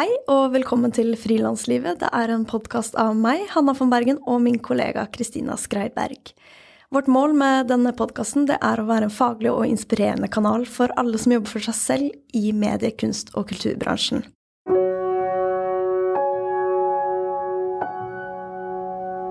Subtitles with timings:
[0.00, 1.98] Hei og velkommen til Frilanslivet.
[2.00, 6.30] Det er en podkast av meg, Hanna von Bergen, og min kollega Kristina Skreiberg.
[6.88, 11.20] Vårt mål med denne podkasten er å være en faglig og inspirerende kanal for alle
[11.20, 14.24] som jobber for seg selv i medie-, kunst- og kulturbransjen.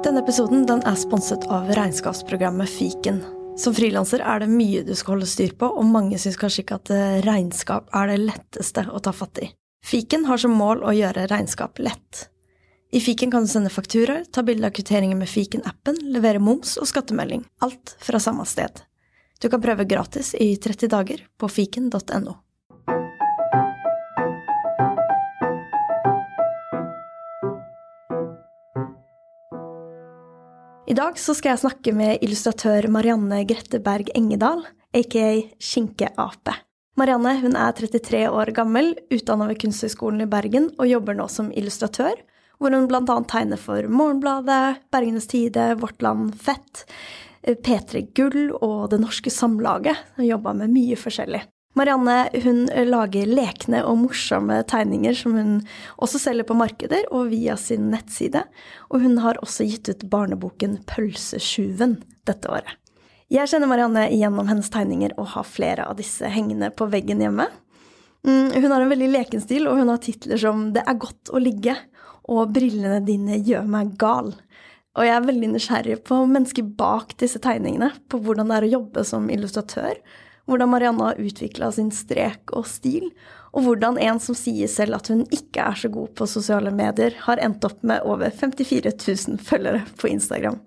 [0.06, 3.24] Denne episoden den er sponset av regnskapsprogrammet Fiken.
[3.58, 6.78] Som frilanser er det mye du skal holde styr på, og mange syns kanskje ikke
[6.84, 6.94] at
[7.26, 9.50] regnskap er det letteste å ta fatt i.
[9.86, 12.28] Fiken har som mål å gjøre regnskap lett.
[12.92, 16.90] I fiken kan du sende fakturaer, ta bilde av kvitteringer med fiken-appen, levere moms og
[16.90, 17.44] skattemelding.
[17.62, 18.82] Alt fra samme sted.
[19.40, 22.36] Du kan prøve gratis i 30 dager på fiken.no.
[30.90, 35.28] I dag så skal jeg snakke med illustratør Marianne Gretteberg Engedal, aka
[35.62, 36.56] Skinkeape.
[37.00, 41.52] Marianne hun er 33 år gammel, utdanna ved Kunsthøgskolen i Bergen og jobber nå som
[41.56, 42.18] illustratør,
[42.60, 43.16] hvor hun bl.a.
[43.30, 46.84] tegner for Morgenbladet, Bergenes Tide, Vårt Land Fett,
[47.48, 49.96] P3 Gull og Det Norske Samlaget.
[50.18, 51.46] Hun jobba med mye forskjellig.
[51.80, 55.56] Marianne hun lager lekne og morsomme tegninger som hun
[56.04, 58.44] også selger på markeder og via sin nettside.
[58.92, 62.76] Og hun har også gitt ut barneboken Pølsesjuven dette året.
[63.30, 67.46] Jeg kjenner Marianne gjennom hennes tegninger og har flere av disse hengende på veggen hjemme.
[68.26, 71.30] Mm, hun har en veldig leken stil, og hun har titler som 'Det er godt
[71.30, 71.78] å ligge'
[72.28, 74.34] og 'Brillene dine gjør meg gal'.
[74.98, 78.74] Og jeg er veldig nysgjerrig på mennesker bak disse tegningene, på hvordan det er å
[78.82, 79.94] jobbe som illustratør,
[80.48, 83.12] hvordan Marianne har utvikla sin strek og stil,
[83.54, 87.14] og hvordan en som sier selv at hun ikke er så god på sosiale medier,
[87.14, 90.60] har endt opp med over 54 000 følgere på Instagram.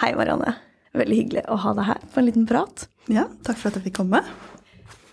[0.00, 0.67] Hei, Marianne.
[0.96, 2.86] Veldig hyggelig å ha deg her på en liten prat.
[3.12, 4.22] Ja, takk for at jeg fikk komme.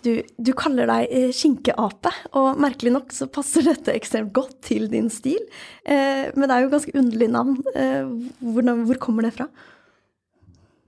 [0.06, 4.86] Du, du kaller deg eh, skinkeape, og merkelig nok så passer dette ekstremt godt til
[4.92, 5.40] din stil.
[5.82, 7.56] Eh, men det er jo ganske underlig navn.
[7.74, 8.06] Eh,
[8.44, 9.48] hvor, hvor, kommer det fra?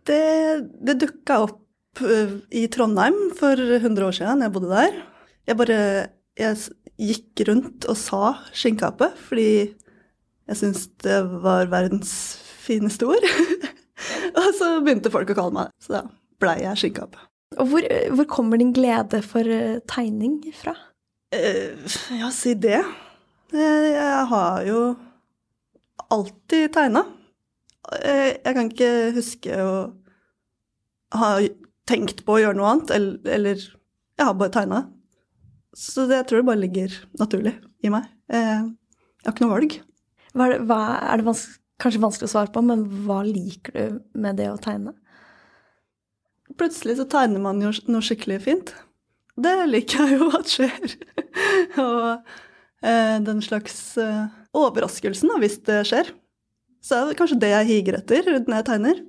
[0.08, 0.22] Det,
[0.86, 5.02] det dukka opp uh, i Trondheim for 100 år siden, jeg bodde der.
[5.50, 5.80] Jeg bare
[6.38, 6.56] jeg
[6.98, 8.22] gikk rundt og sa
[8.56, 9.50] skinkeape fordi
[10.48, 12.12] jeg syntes det var verdens
[12.62, 13.26] fineste ord.
[14.38, 15.84] og så begynte folk å kalle meg det.
[15.84, 16.04] Så da
[16.42, 17.24] blei jeg skinkeape.
[17.58, 20.74] Og hvor, hvor, kommer din glede for uh, tegning fra?
[21.34, 21.74] Uh,
[22.18, 22.82] ja, si det.
[23.54, 24.82] Uh, jeg har jo
[26.12, 27.04] alltid tegna.
[27.88, 29.72] Jeg kan ikke huske å
[31.16, 31.28] ha
[31.88, 34.80] tenkt på å gjøre noe annet, eller, eller jeg har bare tegna.
[35.72, 38.10] Så det, jeg tror det bare ligger naturlig i meg.
[38.28, 38.58] Jeg
[39.24, 39.78] har ikke noe valg.
[40.36, 43.74] Hva er det, hva, er det vanskelig kanskje vanskelig å svare på, men hva liker
[43.76, 44.94] du med det å tegne?
[46.58, 48.72] Plutselig så tegner man jo noe skikkelig fint.
[49.38, 50.94] Det liker jeg jo at skjer.
[51.84, 52.08] og
[52.82, 54.24] eh, den slags eh,
[54.56, 56.10] overraskelsen, da, hvis det skjer.
[56.82, 59.04] Så er det kanskje det jeg higer etter når jeg tegner.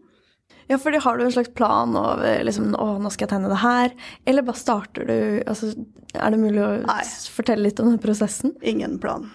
[0.69, 3.61] Ja, fordi har du en slags plan over liksom, å, nå skal jeg tegne det
[3.63, 3.93] her?
[4.29, 5.15] Eller bare starter du
[5.49, 5.71] altså,
[6.13, 7.01] Er det mulig å Nei.
[7.33, 8.53] fortelle litt om den prosessen?
[8.61, 9.25] Ingen plan.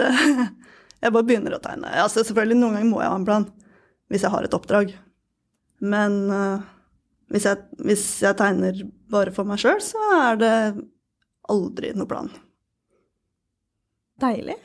[0.00, 0.08] Det,
[1.06, 1.92] jeg bare begynner å tegne.
[2.02, 3.48] Altså, selvfølgelig, Noen ganger må jeg ha en plan
[4.12, 4.92] hvis jeg har et oppdrag.
[5.82, 6.62] Men uh,
[7.32, 10.54] hvis, jeg, hvis, jeg, tegner bare for meg sjøl, så er det
[11.50, 12.30] aldri noe plan.
[14.22, 14.56] Deilig.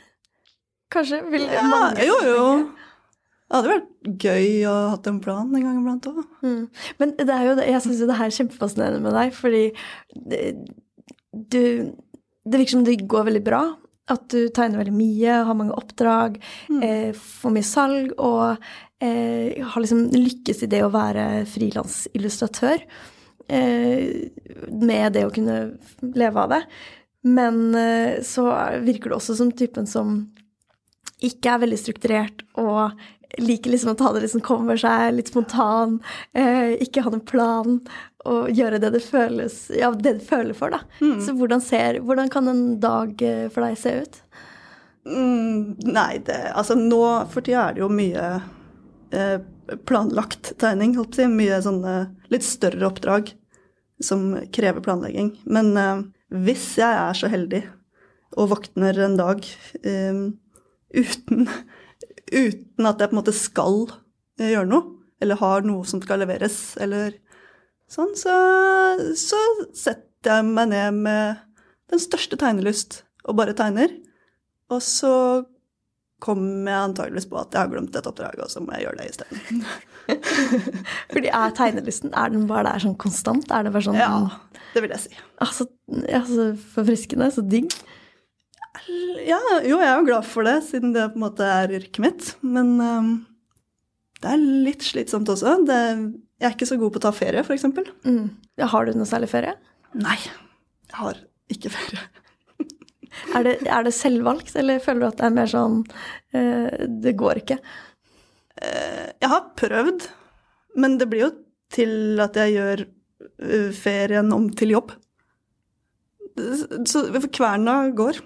[0.91, 2.46] Kanskje vil ja, mange Jo, jo.
[3.52, 6.22] Det hadde vært gøy å ha hatt en plan en gang iblant òg.
[6.40, 6.62] Mm.
[7.02, 9.63] Men det er jo, jeg syns jo det her er kjempefascinerende med deg, fordi
[10.16, 10.40] det,
[11.31, 11.91] du
[12.41, 13.59] Det virker som det går veldig bra,
[14.12, 16.38] at du tegner veldig mye, har mange oppdrag,
[16.70, 16.82] mm.
[16.86, 18.46] eh, får mye salg og
[19.02, 22.86] eh, har liksom lykkes i det å være frilansillustratør.
[23.52, 24.28] Eh,
[24.72, 25.58] med det å kunne
[26.16, 26.62] leve av det.
[27.28, 28.48] Men eh, så
[28.86, 30.22] virker du også som typen som
[31.22, 32.98] ikke er veldig strukturert og
[33.38, 36.00] liker liksom ta det liksom kommer seg, litt spontan,
[36.34, 37.79] eh, ikke ha noen plan,
[38.28, 40.84] og gjøre det det føles Ja, det du føler for, da.
[41.02, 41.20] Mm.
[41.26, 44.22] Så hvordan, ser, hvordan kan en dag eh, for deg se ut?
[45.08, 47.02] Mm, nei, det Altså nå
[47.32, 48.26] for tida er det jo mye
[49.16, 49.38] eh,
[49.90, 51.29] planlagt tegning, holdt på å si.
[51.34, 51.96] Mye sånne
[52.34, 53.34] litt større oppdrag
[54.02, 55.34] som krever planlegging.
[55.50, 56.03] Men eh,
[56.46, 57.66] hvis jeg er så heldig
[58.40, 59.44] og våkner en dag
[60.96, 61.50] uten
[62.32, 63.78] uten at jeg på en måte skal
[64.40, 67.16] eh, gjøre noe, eller har noe som skal leveres, eller
[67.92, 68.34] sånn, så,
[69.20, 69.40] så
[69.78, 71.42] setter jeg meg ned med
[71.92, 73.94] den største tegnelyst og bare tegner.
[74.72, 75.14] Og så
[76.22, 79.02] kommer jeg antageligvis på at jeg har glemt et oppdrag, og så må jeg gjøre
[79.02, 79.66] det isteden.
[81.14, 83.52] Fordi er tegnelysten er den bare der sånn konstant?
[83.54, 84.12] Er det bare sånn Ja,
[84.76, 85.24] det vil jeg si.
[85.44, 85.68] Altså,
[86.08, 87.74] altså forfriskende, så digg.
[89.28, 92.00] Ja, jo, jeg er jo glad for det, siden det på en måte er yrket
[92.03, 92.29] mitt.
[92.41, 93.12] Men um,
[94.23, 95.58] det er litt slitsomt også.
[95.68, 95.82] Det,
[96.40, 97.68] jeg er ikke så god på å ta ferie, f.eks.
[98.08, 98.32] Mm.
[98.62, 99.58] Ja, har du noe særlig ferie?
[99.97, 100.18] Nei,
[100.88, 101.20] jeg har
[101.52, 102.08] ikke ferie.
[103.35, 107.16] er, det, er, det, selvvalgt, eller føler du at det er mer sånn uh, det
[107.20, 107.59] går ikke?
[108.56, 110.09] Uh, jeg har prøvd,
[110.79, 111.32] men det blir jo
[111.76, 114.96] til at jeg gjør uh, ferien om til jobb.
[116.88, 117.03] Så
[117.35, 118.22] kverna går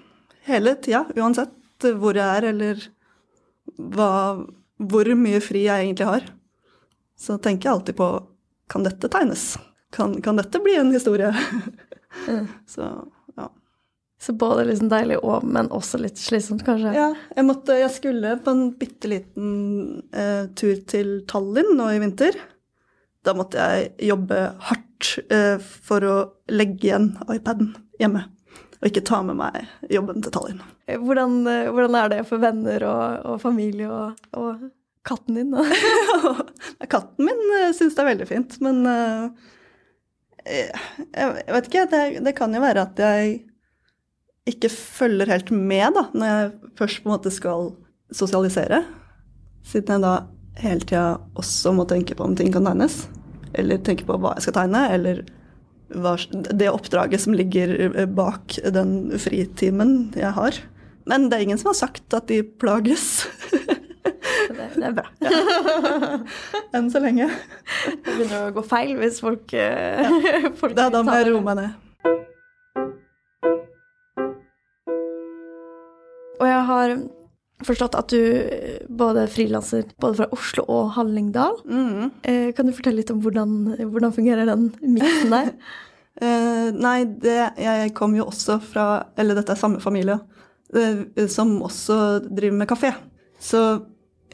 [0.46, 1.52] hele tida, uansett
[2.00, 2.86] hvor jeg er eller
[3.76, 4.10] hva,
[4.78, 6.26] hvor mye fri jeg egentlig har.
[7.16, 8.08] Så tenker jeg alltid på
[8.70, 9.54] kan dette tegnes?
[9.94, 11.30] Kan, kan dette bli en historie?
[12.28, 12.48] mm.
[12.66, 12.88] Så
[13.36, 13.50] ja.
[14.20, 16.94] Så både liksom deilig og, men også litt slitsomt, kanskje?
[16.96, 17.10] Ja.
[17.36, 19.50] Jeg, måtte, jeg skulle på en bitte liten
[20.10, 22.38] eh, tur til Tallinn nå i vinter.
[23.26, 24.40] Da måtte jeg jobbe
[24.70, 26.16] hardt eh, for å
[26.50, 28.26] legge igjen iPaden hjemme
[28.86, 30.60] og ikke ta med meg jobben til Tallinn.
[30.86, 34.68] Hvordan, eh, hvordan er det for venner og, og familie og, og,
[35.06, 35.52] katten din,
[36.94, 38.80] katten min uh, syns det er veldig fint, men
[40.46, 41.84] jeg, vet ikke.
[41.92, 43.36] Det, det, kan jo være at jeg
[44.50, 47.70] ikke følger helt med da, når jeg først på en måte skal
[48.14, 48.82] sosialisere.
[49.66, 50.16] Siden jeg da
[50.62, 51.06] hele tida
[51.38, 53.04] også må tenke på om ting kan tegnes.
[53.56, 55.22] Eller tenke på hva jeg skal tegne, eller
[55.88, 60.58] det oppdraget som ligger eh, bak den fritimen jeg har.
[61.06, 63.26] Men det er ingen som har sagt at de plages.
[64.46, 65.06] Det, det er bra.
[65.26, 66.18] Ja.
[66.74, 67.28] Enn så lenge.
[67.86, 70.50] Det begynner å gå feil hvis folk, eh, ja.
[70.60, 71.82] folk Da, da må jeg roe meg ned.
[76.36, 76.96] Og jeg har
[77.64, 81.58] forstått at du eh, både frilanser både fra Oslo og Hallingdal.
[81.64, 82.10] Mm.
[82.22, 85.52] Eh, kan du fortelle litt om hvordan, hvordan fungerer den miksen der?
[86.20, 88.86] uh, nei, det, jeg kom jo også fra
[89.20, 91.98] Eller dette er samme familie uh, som også
[92.28, 92.92] driver med kafé.
[93.40, 93.62] Så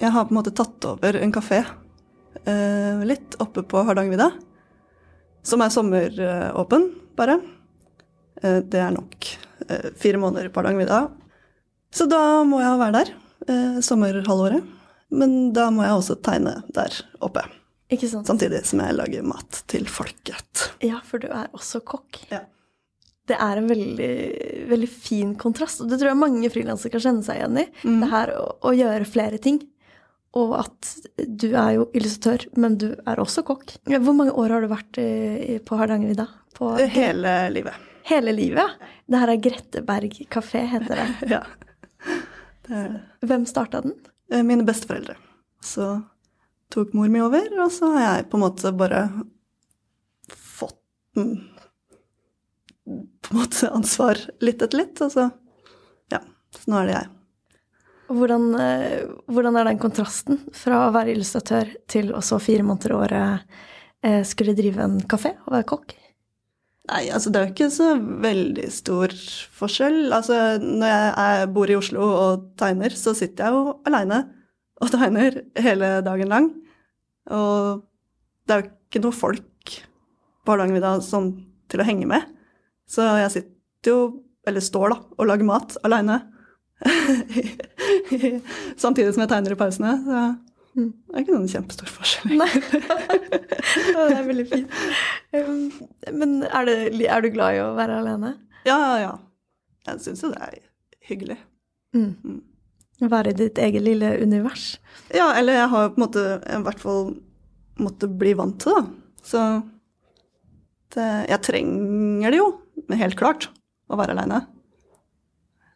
[0.01, 4.33] jeg har på en måte tatt over en kafé uh, litt oppe på Hardangervidda.
[5.47, 6.85] Som er sommeråpen,
[7.19, 7.41] bare.
[8.39, 9.27] det er nok
[9.99, 11.01] fire måneder på Hardangervidda
[11.93, 13.11] så da må jeg være der
[13.49, 14.79] eh, sommerhalvåret.
[15.12, 17.44] Men da må jeg også tegne der oppe.
[17.93, 18.29] Ikke sant?
[18.29, 20.71] Samtidig som jeg lager mat til folket.
[20.85, 22.23] Ja, for du er også kokk.
[22.33, 22.47] Ja.
[23.29, 24.15] Det er en veldig,
[24.73, 27.67] veldig fin kontrast, og det tror jeg mange frilansere kan kjenne seg igjen i.
[27.85, 28.00] Mm.
[28.00, 29.61] Det her å, å, gjøre flere ting.
[30.41, 30.95] Og at
[31.29, 33.77] du er jo illustratør, men du er også kokk.
[33.93, 35.00] Hvor mange år har du vært
[35.69, 36.25] på Hardangervidda?
[36.97, 37.91] Hele livet.
[38.09, 38.81] Hele livet?
[39.06, 41.09] Det her er Gretteberg kafé, heter det.
[41.37, 41.43] ja.
[42.73, 43.29] Det.
[43.29, 43.95] Hvem starta den?
[44.33, 45.17] Eh, mine besteforeldre.
[45.61, 46.01] Så
[46.73, 49.03] tok mor mi over, og så har jeg på en måte bare
[50.33, 50.81] fått
[53.23, 55.03] på en måte ansvar litt etter litt.
[55.05, 55.29] Og så
[56.13, 56.23] ja,
[56.57, 57.11] så nå er det jeg.
[58.13, 59.03] Hvordan, eh,
[59.33, 63.59] hvordan, er den kontrasten fra å være illustratør til å så fire måneder i året
[64.05, 65.95] eh, skulle drive en kafé og være kokk?
[66.90, 67.93] Nei, altså det er jo ikke så
[68.25, 69.12] veldig stor
[69.55, 70.00] forskjell.
[70.14, 74.25] Altså når jeg bor i Oslo og tegner, så sitter jeg jo aleine
[74.82, 76.50] og tegner hele dagen lang.
[77.31, 77.84] Og
[78.46, 79.76] det er jo ikke noe folk
[80.43, 81.30] på Hardangervidda sånn
[81.71, 82.26] til å henge med.
[82.90, 83.99] Så jeg sitter jo,
[84.49, 86.18] eller står da, og lager mat aleine.
[88.83, 89.95] Samtidig som jeg tegner i pausene.
[90.02, 90.25] Så
[90.73, 90.93] Mm.
[90.93, 92.33] Det er ikke noen kjempestor forskjell.
[92.41, 92.49] Nei.
[93.93, 94.79] det er veldig fint.
[95.37, 95.67] Um,
[96.17, 98.33] men er, det, er, du glad i å være alene?
[98.64, 98.95] Ja, ja.
[99.02, 99.12] ja.
[99.91, 100.57] Jeg syns jo det er
[101.11, 101.37] hyggelig.
[101.97, 102.14] Mm.
[102.25, 102.41] Mm.
[103.12, 104.76] Være i ditt eget lille univers?
[105.12, 107.14] Ja, eller jeg har på en måte i hvert fall
[107.83, 108.85] måttet bli vant til det.
[109.26, 109.43] Så
[110.95, 112.49] det, jeg trenger det jo,
[112.87, 113.50] men helt klart,
[113.91, 114.45] å være aleine.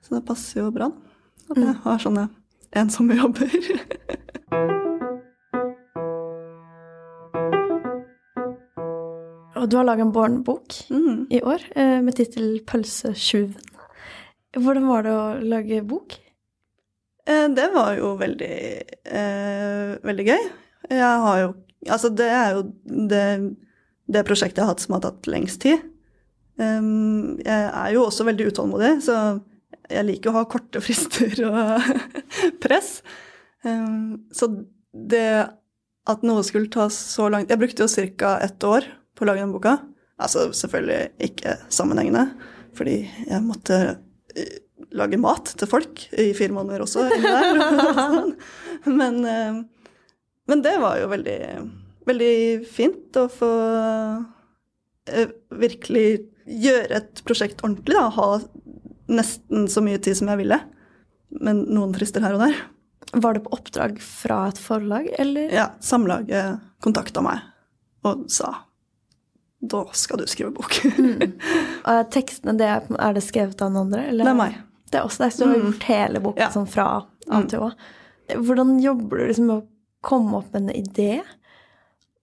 [0.06, 0.88] Så det passer jo bra
[1.46, 1.82] at jeg mm.
[1.84, 2.28] har sånne
[2.76, 3.50] ensomme jobber.
[9.56, 11.26] Og du har laga en barnebok mm.
[11.34, 13.72] i år eh, med tittel 'Pølsetjuven'.
[14.56, 16.14] Hvordan var det å lage bok?
[17.26, 18.58] Eh, det var jo veldig,
[19.04, 20.50] eh, veldig gøy.
[20.90, 21.54] Jeg har jo
[21.86, 22.62] Altså, det er jo
[23.06, 23.54] det,
[24.10, 25.84] det, prosjektet jeg har hatt som har tatt lengst tid.
[26.58, 29.38] Um, jeg er jo også veldig utålmodig, så
[29.90, 31.90] jeg liker å ha korte frister og
[32.64, 32.98] press.
[33.66, 34.48] Så
[34.92, 35.28] det
[36.06, 38.36] at noe skulle ta så langt Jeg brukte jo ca.
[38.44, 39.78] ett år på å lage den boka.
[40.22, 42.28] Altså selvfølgelig ikke sammenhengende,
[42.76, 43.78] fordi jeg måtte
[44.36, 44.60] eh,
[44.96, 47.06] lage mat til folk i fire måneder også.
[49.00, 51.40] men, men, det var jo veldig,
[52.08, 52.36] veldig
[52.68, 53.50] fint å få
[55.10, 55.32] eh,
[55.64, 56.06] virkelig
[56.46, 57.96] gjøre et prosjekt ordentlig.
[57.96, 58.08] Da.
[58.16, 58.28] Ha
[59.08, 60.58] nesten så mye tid som jeg ville.
[61.42, 62.56] Men noen frister her og der.
[63.16, 65.50] Var det på oppdrag fra et forlag, eller?
[65.54, 67.44] Ja, Samlaget kontakta meg
[68.06, 68.52] og sa
[69.66, 70.76] da skal du skrive bok.
[71.90, 74.02] Og tekstene, det er, er det skrevet av noen andre?
[74.10, 74.26] Eller?
[74.28, 74.58] Det er meg.
[74.86, 76.50] Det er også deg, så du har gjort hele boken Ja.
[76.54, 76.84] sånn fra
[77.26, 77.70] A til Å.
[78.36, 79.66] Hvordan jobber du liksom med å
[80.06, 81.22] komme opp med en idé?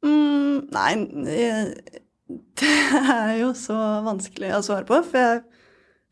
[0.05, 0.91] Mm, nei,
[2.61, 2.71] det
[3.01, 3.75] er jo så
[4.05, 5.43] vanskelig å svare på, for jeg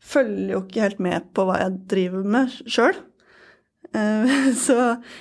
[0.02, 2.98] følger jo ikke helt med på hva jeg driver med sjøl.
[4.64, 4.76] Så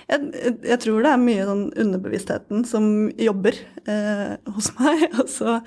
[0.07, 0.19] jeg,
[0.63, 2.85] jeg tror det er mye sånn underbevisstheten som
[3.19, 5.57] jobber eh, hos meg, og så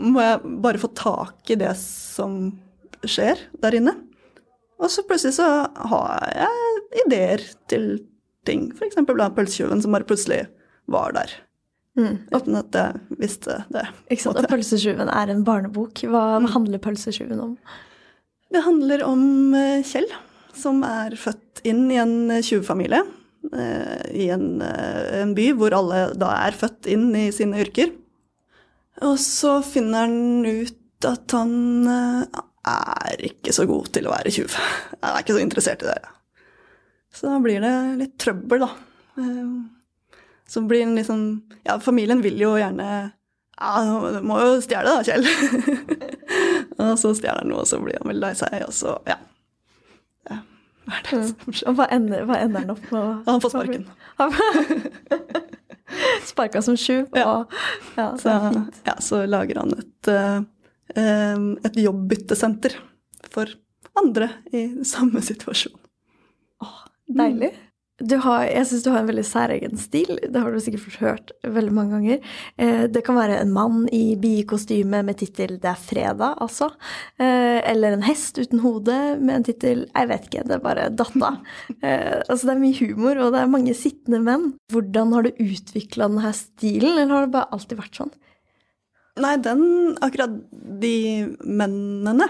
[0.00, 2.54] må jeg bare få tak i det som
[3.04, 3.96] skjer der inne.
[4.80, 5.48] Og så plutselig så
[5.92, 7.88] har jeg ideer til
[8.48, 8.98] ting, f.eks.
[9.08, 10.44] blant pølsetjuven som bare plutselig
[10.92, 11.32] var der.
[11.96, 12.18] Mm.
[12.28, 13.86] Uten at jeg visste det.
[14.12, 14.36] Ikke sant?
[14.36, 16.04] Og 'Pølsetjuven' er en barnebok.
[16.04, 17.56] Hva handler 'Pølsetjuven' om?
[18.52, 20.06] Det handler om eh, Kjell,
[20.56, 23.02] som er født inn i en tjuvfamilie.
[23.52, 27.90] eh, I en, eh, en by hvor alle da er født inn i sine yrker.
[29.04, 31.52] Og så finner han ut at han
[31.90, 34.54] eh, er ikke så god til å være tjuv.
[35.02, 35.98] Han er ikke så interessert i det.
[37.14, 38.70] Så da blir det litt trøbbel, da.
[39.20, 39.52] Eh,
[40.50, 41.20] Så blir han liksom
[41.66, 42.88] Ja, familien vil jo gjerne
[43.58, 43.70] Ja,
[44.14, 45.24] du må jo stjele, da, Kjell.
[46.78, 49.16] og så stjeler han noe, og så blir han veldig lei seg, og så Ja.
[50.30, 50.36] ja.
[50.86, 51.68] Hva er det som skjer?
[51.70, 53.06] Og hva ender, hva ender han opp med?
[53.26, 53.84] Han får sparken.
[56.26, 57.06] Sparka som sju.
[57.14, 57.44] Ja.
[57.96, 58.28] Ja, så
[58.84, 60.40] ja, så lager han et, eh,
[61.64, 62.74] et jobbbyttesenter
[63.30, 63.46] for
[63.96, 65.78] andre i samme situasjon.
[67.06, 67.52] Deilig.
[67.96, 70.18] Du har, jeg syns du har en veldig særegen stil.
[70.20, 72.34] Det har du sikkert hørt veldig mange ganger.
[72.60, 76.68] Eh, det kan være en mann i biekostyme med tittel 'Det er fredag', altså.
[77.18, 80.90] Eh, eller en hest uten hode med en tittel 'Jeg vet ikke, det er bare
[80.90, 81.40] datta'.
[81.86, 84.54] Eh, altså det er mye humor, og det er mange sittende menn.
[84.72, 88.12] Hvordan har du utvikla denne stilen, eller har det bare alltid vært sånn?
[89.16, 90.34] Nei, den Akkurat
[90.80, 92.28] de mennene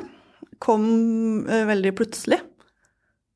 [0.58, 2.40] kom eh, veldig plutselig.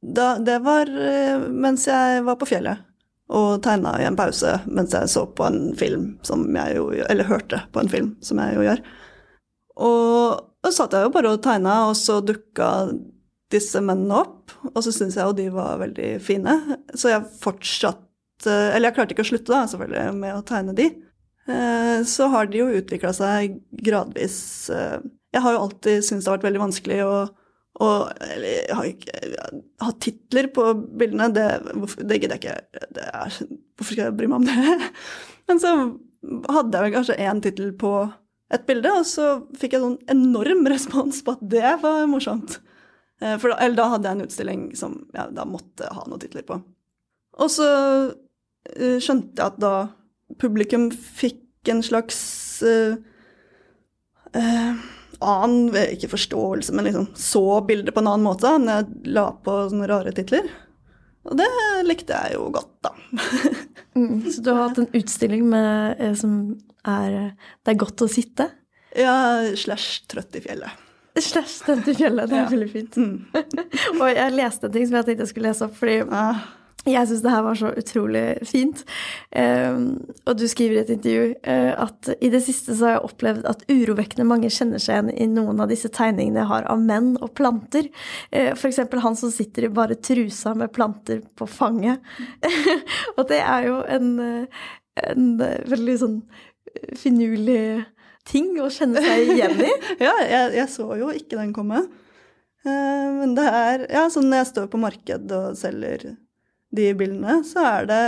[0.00, 2.86] Da, det var eh, mens jeg var på fjellet
[3.30, 7.28] og tegna i en pause mens jeg så på en film som jeg jo Eller
[7.28, 8.80] hørte på en film, som jeg jo gjør.
[9.80, 12.70] Og da satt jeg jo bare og tegna, og så dukka
[13.52, 14.52] disse mennene opp.
[14.74, 16.56] Og så syntes jeg jo de var veldig fine,
[16.94, 20.88] så jeg fortsatte Eller jeg klarte ikke å slutte, da, selvfølgelig, med å tegne de.
[21.46, 24.38] Eh, Så har de jo utvikla seg gradvis.
[24.72, 24.98] eh,
[25.32, 27.14] Jeg har jo alltid syntes det har vært veldig vanskelig å,
[27.80, 27.88] å
[28.26, 29.34] eller, har ikke,
[29.84, 30.64] ha titler på
[31.00, 31.30] bildene.
[31.34, 32.80] Det, hvorfor- det gidder jeg ikke.
[33.06, 33.36] Er,
[33.78, 34.90] hvorfor skal jeg bry meg om det?
[35.50, 35.74] Men så
[36.52, 37.94] hadde jeg vel kanskje én tittel på
[38.50, 42.58] et bilde, og så fikk jeg sånn enorm respons på at det var morsomt.
[43.22, 46.22] Eh, For da, eller da hadde jeg en utstilling som jeg da måtte ha noen
[46.22, 46.58] titler på.
[47.40, 47.68] Og så
[48.74, 49.74] eh, skjønte jeg at da
[50.40, 52.18] publikum fikk en slags
[52.64, 52.96] uh,
[54.38, 54.82] eh,
[55.20, 59.56] annen Ikke forståelse, men liksom så bildet på en annen måte enn jeg la på
[59.70, 60.48] sånne rare titler.
[61.28, 61.48] Og det
[61.84, 62.94] likte jeg jo godt, da.
[63.90, 67.34] Mm, så du har hatt en utstilling med, eh, som er
[67.64, 68.46] 'Det er godt å sitte'?
[68.96, 70.70] ja, slash trøtt i fjellet.
[71.18, 72.28] Slash trøtt i fjellet.
[72.30, 72.48] Det er Ja.
[72.48, 72.94] veldig fint.
[72.96, 73.26] Mm.
[74.00, 76.38] Og jeg leste en ting som jeg tenkte jeg skulle lese opp, fordi Ah,
[76.88, 78.82] jeg syns det her var så utrolig fint.
[79.36, 83.10] Um, og du skriver i et intervju eh, at i det siste så har jeg
[83.10, 86.80] opplevd at urovekkende mange kjenner seg igjen i noen av disse tegningene jeg har av
[86.80, 87.90] menn og planter.
[88.32, 92.00] Uh, for eksempel han som sitter i bare trusa med planter på fanget.
[93.18, 94.66] og det er jo en, eh,
[95.04, 96.16] en eh, veldig sånn
[96.72, 97.62] eh, finurlig
[98.28, 99.70] ting å kjenne seg igjen i.
[100.06, 101.84] ja, jeg, jeg så jo ikke den komme.
[102.64, 106.10] Eh, men det er Ja, sånn når jeg står på marked og selger
[106.76, 108.02] de bildene, så er det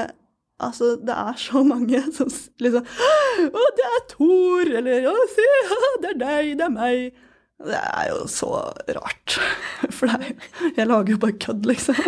[0.63, 2.29] Altså, det er så mange som
[2.63, 4.69] liksom Å, det er Thor!
[4.79, 5.47] Eller Å, se,
[6.05, 7.23] det er deg, det er meg.
[7.63, 8.49] Det er jo så
[8.97, 9.37] rart.
[9.97, 10.35] For det
[10.77, 11.95] jeg lager jo bare kødd, liksom.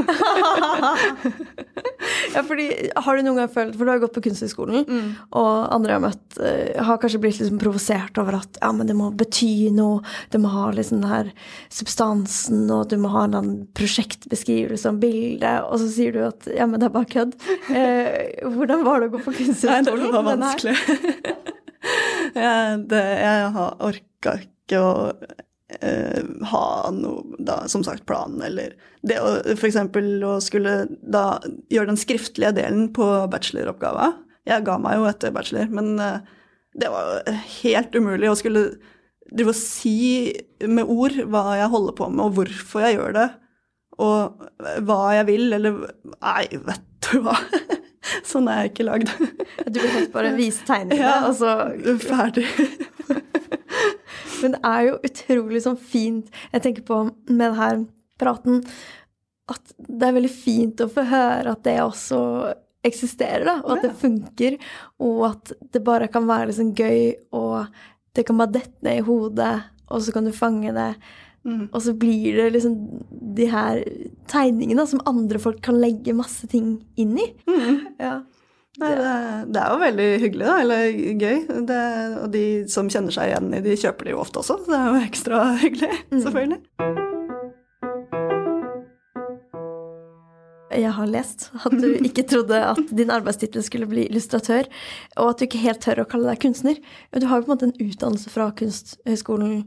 [2.34, 4.86] ja, fordi Har du noen gang følt For du har gått på Kunsthøgskolen,
[5.34, 8.88] og andre jeg har møtt, eh, har kanskje blitt liksom provosert over at ja, men
[8.90, 10.00] det må bety noe,
[10.34, 11.30] det må ha liksom den her
[11.72, 16.66] substansen, og du må ha en prosjektbeskrivelse om bildet, og så sier du at ja,
[16.70, 17.32] men det er bare kødd.
[17.74, 20.02] Eh, hvordan var det å gå på Nei, Kunsthøgskolen?
[20.04, 20.76] det var vanskelig.
[22.34, 25.12] jeg, det, jeg har orka ikke å
[25.80, 28.72] eh, ha noe, da, som sagt, plan, eller
[29.04, 29.76] det å f.eks.
[30.24, 31.38] å skulle da
[31.72, 34.12] gjøre den skriftlige delen på bacheloroppgava.
[34.48, 36.18] Jeg ga meg jo etter bachelor, men eh,
[36.80, 37.22] det var
[37.60, 38.64] helt umulig å skulle
[39.34, 40.32] drive og si
[40.68, 43.28] med ord hva jeg holder på med, og hvorfor jeg gjør det,
[44.04, 44.42] og
[44.88, 45.76] hva jeg vil, eller
[46.18, 47.36] Nei, vet du hva.
[48.28, 49.12] Sånn er jeg ikke lagd.
[49.70, 51.28] Du vil helst bare vise tegningene, Ja.
[51.28, 51.54] og så
[52.02, 52.44] Ferdig.
[54.44, 57.00] Men det er jo utrolig sånn fint Jeg tenker på
[57.32, 57.86] med denne
[58.20, 58.60] praten
[59.50, 62.18] at det er veldig fint å få høre at det også
[62.84, 64.56] eksisterer, da, og at det funker,
[65.04, 67.66] og at det bare kan være liksom gøy, og
[68.16, 69.52] det kan bare dette ned i hodet,
[69.88, 70.90] og så kan du fange det,
[71.44, 71.68] Mm.
[71.74, 72.74] og så blir det liksom
[73.36, 73.82] de her
[74.32, 77.26] tegningene da, som andre folk kan legge masse ting inn i.
[77.44, 77.82] Mm.
[78.00, 78.14] Ja.
[78.82, 79.10] Nei, det,
[79.54, 80.86] det er jo veldig hyggelig, da, eller
[81.22, 81.36] gøy.
[81.68, 81.82] Det,
[82.24, 84.80] og de som kjenner seg igjen i de, kjøper de jo ofte også, så det
[84.80, 86.62] er jo ekstra hyggelig, selvfølgelig.
[90.74, 94.66] Jeg har lest at du ikke trodde at din arbeidstittel skulle bli illustratør,
[95.22, 96.80] og at du ikke helt tør å kalle deg kunstner.
[97.14, 99.60] Du har jo på en måte en utdannelse fra Kunsthøgskolen.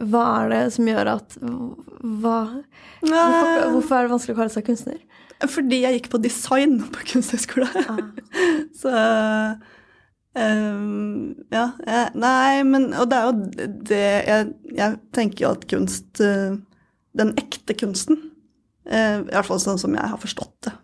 [0.00, 2.38] Hva er det som gjør at hva,
[3.04, 4.98] hvorfor, hvorfor er det vanskelig å kalle seg kunstner?
[5.44, 7.68] Fordi jeg gikk på design på kunsthøgskole.
[8.80, 8.92] Så
[10.36, 11.66] um, Ja.
[12.16, 16.56] Nei, men Og det er jo det Jeg, jeg tenker jo at kunst eh,
[17.16, 18.18] Den ekte kunsten,
[18.88, 20.74] eh, i hvert fall sånn som jeg har forstått det,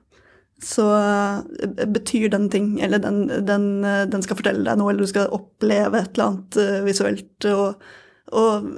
[0.64, 5.10] så eh, betyr den ting, eller den, den, den skal fortelle deg noe, eller du
[5.10, 7.84] skal oppleve et eller annet visuelt, og,
[8.32, 8.70] og,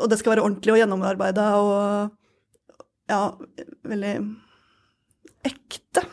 [0.00, 2.16] og det skal være ordentlig og gjennomarbeida og
[3.10, 3.20] ja,
[3.86, 4.14] veldig
[5.46, 6.04] ekte.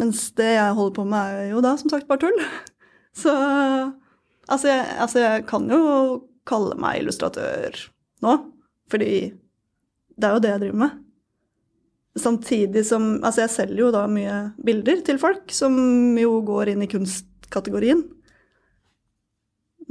[0.00, 2.40] Mens det jeg holder på med, er jo da som sagt bare tull.
[3.20, 3.32] Så
[4.50, 5.82] altså jeg, altså jeg kan jo
[6.48, 7.76] kalle meg illustratør
[8.24, 8.36] nå,
[8.90, 9.12] fordi
[10.20, 10.96] det er jo det jeg driver med.
[12.20, 15.74] Samtidig som Altså, jeg selger jo da mye bilder til folk, som
[16.18, 18.02] jo går inn i kunstkategorien.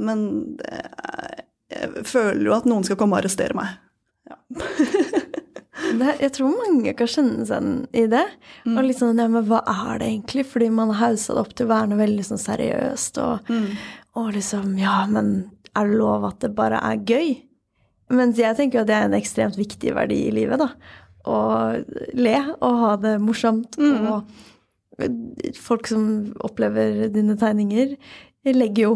[0.00, 0.26] Men
[0.60, 0.82] det
[1.70, 3.78] jeg føler jo at noen skal komme og arrestere meg.
[4.30, 4.38] Ja.
[5.98, 8.24] Det, jeg tror mange kan kjenne seg i det.
[8.66, 8.76] Mm.
[8.78, 10.44] Og litt sånn, ja, men hva er det egentlig?
[10.46, 13.18] Fordi man har haussa det opp til å være noe veldig sånn seriøst.
[13.24, 13.76] Og, Mm.
[14.16, 17.42] og liksom, ja, men er det lov at det bare er gøy?
[18.10, 20.70] Mens jeg tenker jo at det er en ekstremt viktig verdi i livet, da.
[21.26, 23.76] Å le og ha det morsomt.
[23.78, 24.06] Mm.
[24.10, 24.24] Og
[25.56, 27.96] folk som opplever dine tegninger,
[28.44, 28.94] legger jo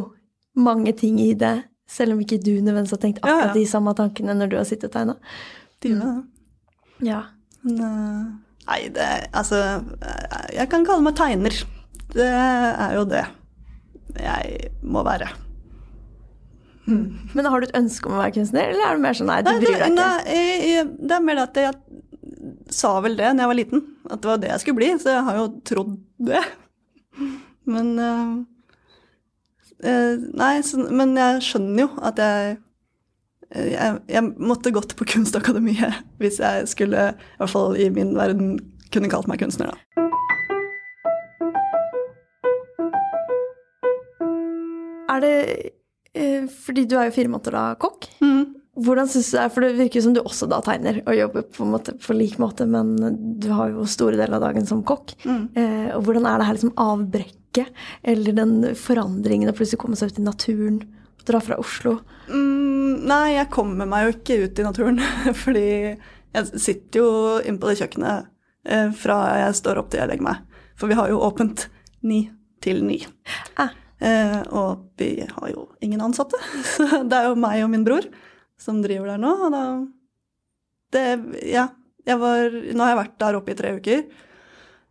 [0.56, 1.64] mange ting i det.
[1.86, 3.34] Selv om ikke du nødvendigvis har tenkt Ja, ja.
[3.36, 5.16] akkurat de samme tankene når du har sittet og tegna.
[5.84, 6.12] Gjør det.
[7.04, 7.20] Ja.
[7.62, 8.24] Men, eh,
[8.64, 9.58] Nei, det Altså,
[10.00, 11.52] eh, jeg kan kalle meg tegner.
[12.14, 13.24] Det er jo det
[14.14, 15.26] jeg må være.
[16.86, 19.38] Men har du et ønske om å være kunstner, eller er det mer sånn nei,
[19.42, 19.96] du Nei, bryr det, deg ikke?
[19.96, 21.72] nei, jeg- jeg- det er mer at jeg
[22.70, 25.08] sa vel det da jeg var liten, at det var det jeg skulle bli, så
[25.16, 26.44] jeg har jo trodd det.
[27.66, 28.44] Men eh,
[30.34, 32.56] Nei, så, men jeg skjønner jo at jeg
[33.54, 38.56] jeg, jeg måtte gått på Kunstakademiet hvis jeg skulle, i hvert fall i min verden,
[38.94, 40.04] kunne kalt meg kunstner, da.
[45.14, 45.38] Er det
[46.14, 48.08] eh, Fordi du er jo fire måneder da kokk.
[48.24, 48.44] Mm.
[48.84, 51.46] Hvordan synes du det er, For det virker som du også da tegner og jobber
[51.54, 52.96] på en måte på lik måte, men
[53.42, 55.14] du har jo store deler av dagen som kokk.
[55.22, 55.44] Mm.
[55.54, 60.10] Eh, og hvordan er det her liksom avbrekket, eller den forandringen å plutselig komme seg
[60.10, 60.82] ut i naturen,
[61.24, 62.00] dra fra Oslo?
[62.26, 62.53] Mm,
[62.94, 65.00] nei, jeg kommer meg jo ikke ut i naturen,
[65.44, 65.68] fordi
[66.34, 67.08] jeg sitter jo
[67.44, 68.28] inne på det kjøkkenet
[68.70, 70.60] eh, fra jeg står opp til jeg legger meg.
[70.78, 71.68] For vi har jo åpent
[72.06, 72.26] ni
[72.64, 72.98] til ni.
[73.60, 73.74] Ah.
[74.04, 76.40] Eh, og vi har jo ingen ansatte,
[76.74, 78.08] så det er jo meg og min bror
[78.60, 79.32] som driver der nå.
[79.46, 79.64] Og da
[80.94, 81.06] det,
[81.50, 81.68] Ja,
[82.20, 84.02] var Nå har jeg vært der oppe i tre uker.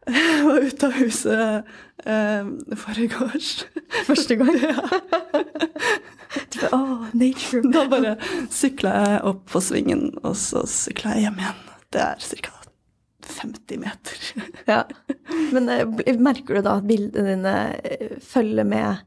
[0.03, 1.69] Jeg var ute av huset
[2.05, 3.51] eh, forgårs.
[4.09, 4.57] Første gang?
[6.33, 7.61] Du bare, oh, nature.
[7.69, 8.15] Da bare
[8.49, 11.59] sykla jeg opp på svingen, og så sykla jeg hjem igjen.
[11.93, 12.53] Det er ca.
[13.23, 14.23] 50 meter.
[14.65, 14.79] Ja.
[15.53, 17.53] Men eh, merker du da at bildene dine
[17.85, 19.03] eh, følger med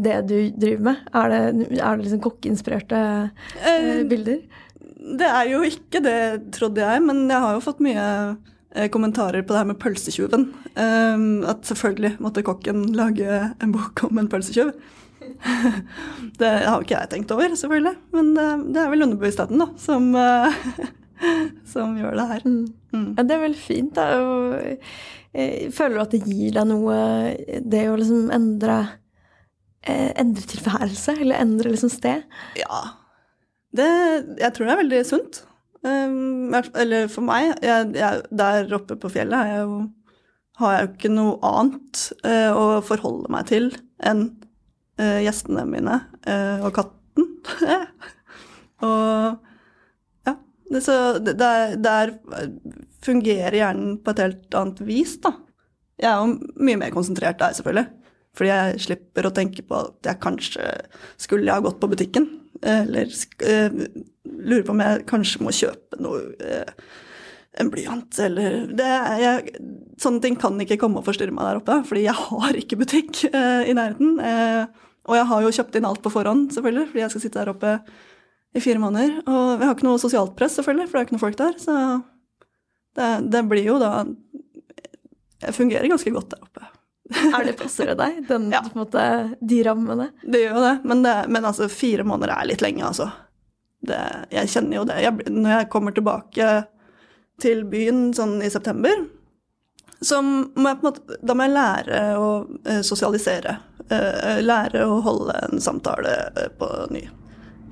[0.00, 1.04] det du driver med?
[1.12, 1.42] Er det,
[1.76, 3.02] er det liksom kokkeinspirerte
[3.60, 4.40] eh, bilder?
[5.20, 6.18] Det er jo ikke det,
[6.56, 8.52] trodde jeg, men jeg har jo fått mye eh,
[8.92, 10.46] kommentarer på det her med pølsetjuven.
[10.76, 13.26] Um, at selvfølgelig måtte kokken lage
[13.60, 14.72] en bok om en pølsetjuv.
[16.40, 20.56] det har ikke jeg tenkt over, selvfølgelig, men det, er vel underbevisstheten da, som, eh,
[21.72, 22.46] som gjør det her.
[22.46, 22.64] Mm.
[22.92, 23.06] Mm.
[23.16, 23.94] Ja, det er veldig fint.
[23.98, 24.08] Da.
[24.22, 24.88] Og,
[25.34, 26.96] eh, føler du at det gir deg noe,
[27.60, 28.80] det å liksom endre
[29.82, 32.26] eh, Endre tilværelse, eller endre liksom sted?
[32.60, 32.82] Ja.
[33.72, 33.88] Det,
[34.38, 35.42] jeg tror det er veldig sunt.
[35.82, 37.56] Hvert- eller for meg.
[37.64, 39.78] Jeg, jeg, der oppe på fjellet jeg jo,
[40.62, 43.70] har jeg jo ikke noe annet eh, å forholde meg til
[44.02, 44.28] enn
[45.00, 47.30] eh, gjestene mine eh, og katten.
[48.86, 50.36] og ja,
[50.78, 52.14] så der, der
[53.02, 55.34] fungerer hjernen på et helt annet vis, da.
[56.02, 57.88] Jeg er jo mye mer konsentrert der, selvfølgelig.
[58.38, 60.68] Fordi jeg slipper å tenke på at jeg kanskje
[61.20, 62.28] skulle ha gått på butikken.
[62.62, 63.80] Eller uh,
[64.24, 66.92] lurer på om jeg kanskje må kjøpe noe uh,
[67.60, 69.58] en blyant eller det, jeg,
[70.00, 73.26] Sånne ting kan ikke komme og forstyrre meg der oppe, fordi jeg har ikke butikk
[73.34, 74.16] uh, i nærheten.
[75.04, 77.52] og jeg har jo kjøpt inn alt på forhånd, selvfølgelig, fordi jeg skal sitte der
[77.52, 77.74] oppe
[78.56, 79.20] i fire måneder.
[79.26, 81.58] Og jeg har ikke noe sosialt press, selvfølgelig, for det er ikke noe folk der.
[81.60, 81.76] Så
[82.98, 83.92] det, det blir jo da
[85.42, 86.71] Jeg fungerer ganske godt der oppe.
[87.36, 88.62] Er det passer det deg, den, ja.
[88.78, 89.04] måte,
[89.40, 90.10] de rammene?
[90.22, 93.10] Det gjør jo det, men, det, men altså, fire måneder er litt lenge, altså.
[93.82, 93.98] Det,
[94.30, 95.00] jeg kjenner jo det.
[95.02, 96.52] Jeg, når jeg kommer tilbake
[97.42, 99.06] til byen sånn i september,
[100.02, 103.56] så må jeg på en måte Da må jeg lære å uh, sosialisere.
[103.90, 107.04] Uh, lære å holde en samtale uh, på ny.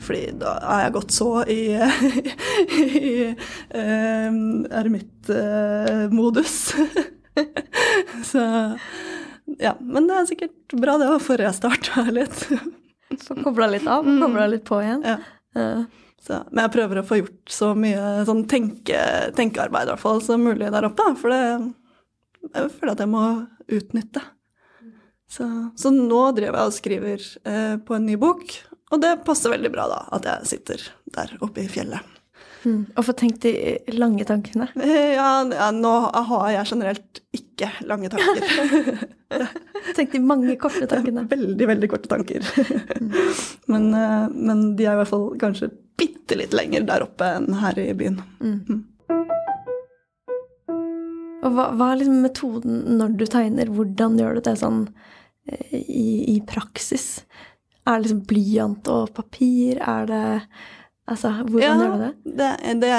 [0.01, 1.77] Fordi da er jeg gått så i,
[2.81, 3.35] i
[4.81, 6.55] eremittmodus.
[8.31, 8.45] så
[9.59, 12.47] ja, men det er sikkert bra det å få restarta litt.
[13.27, 14.21] Få kobla litt av, mm.
[14.23, 15.01] kobla litt på igjen.
[15.03, 15.17] Ja.
[15.59, 15.81] Uh.
[16.23, 19.01] Så, men jeg prøver å få gjort så mye sånn tenke,
[19.35, 21.07] tenkearbeid i hvert fall som mulig der oppe.
[21.19, 21.41] For det
[22.49, 23.25] jeg føler at jeg må
[23.71, 24.23] utnytte.
[25.31, 25.47] Så,
[25.79, 28.55] så nå driver jeg og skriver eh, på en ny bok,
[28.91, 32.19] og det passer veldig bra da, at jeg sitter der oppe i fjellet.
[32.65, 32.81] Mm.
[32.93, 33.53] Og få tenkt de
[33.97, 34.69] lange tankene?
[35.21, 39.07] Ja, ja, nå har jeg generelt ikke lange tanker.
[39.97, 41.25] Tenk de mange korte tankene.
[41.31, 42.45] Veldig, veldig korte tanker.
[43.01, 43.11] Mm.
[43.73, 45.71] men, eh, men, de er i hvert fall kanskje
[46.01, 48.21] bitte litt lenger der oppe enn her i byen.
[48.41, 48.57] Mm.
[48.69, 48.81] mm.
[51.41, 53.71] Og hva, hva, er liksom metoden når du tegner?
[53.73, 54.83] Hvordan gjør du det sånn
[55.49, 57.23] eh, i, i praksis?
[57.87, 59.81] Er det liksom blyant og papir?
[59.81, 60.27] Er det
[61.11, 62.15] Altså, hvordan ja, gjør du det?
[62.39, 62.53] det?
[62.83, 62.91] Det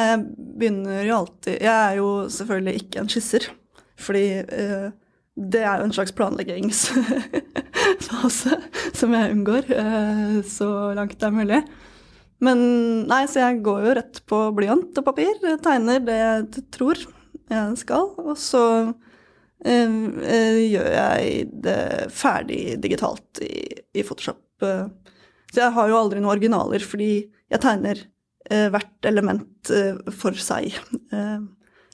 [0.60, 3.44] begynner jo alltid Jeg er jo selvfølgelig ikke en skisser.
[4.02, 4.90] Fordi eh,
[5.52, 8.52] det er jo en slags planleggingsfase
[9.00, 11.62] som jeg unngår eh, så langt det er mulig.
[12.42, 12.58] Men
[13.08, 15.34] nei, så jeg går jo rett på blyant og papir.
[15.64, 16.42] Tegner det jeg
[16.74, 16.98] tror
[17.52, 18.06] jeg skal.
[18.26, 18.64] Og så
[19.64, 19.92] eh,
[20.36, 21.22] eh gjør jeg
[21.64, 24.42] det ferdig digitalt i, i Photoshop.
[24.62, 27.14] Så jeg har jo aldri noen originaler, fordi
[27.52, 28.04] jeg tegner
[28.50, 30.78] eh, hvert element eh, for seg.
[31.12, 31.40] Eh,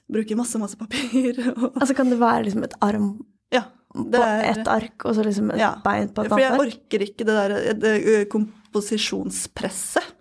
[0.07, 1.39] bruker masse, masse papir.
[1.79, 3.09] Altså kan det være liksom et arm
[3.53, 6.59] ja, det på ett ark, og så liksom et ja, bein på et annet ark?
[6.59, 7.97] For jeg orker ikke det der det,
[8.33, 10.13] komposisjonspresset.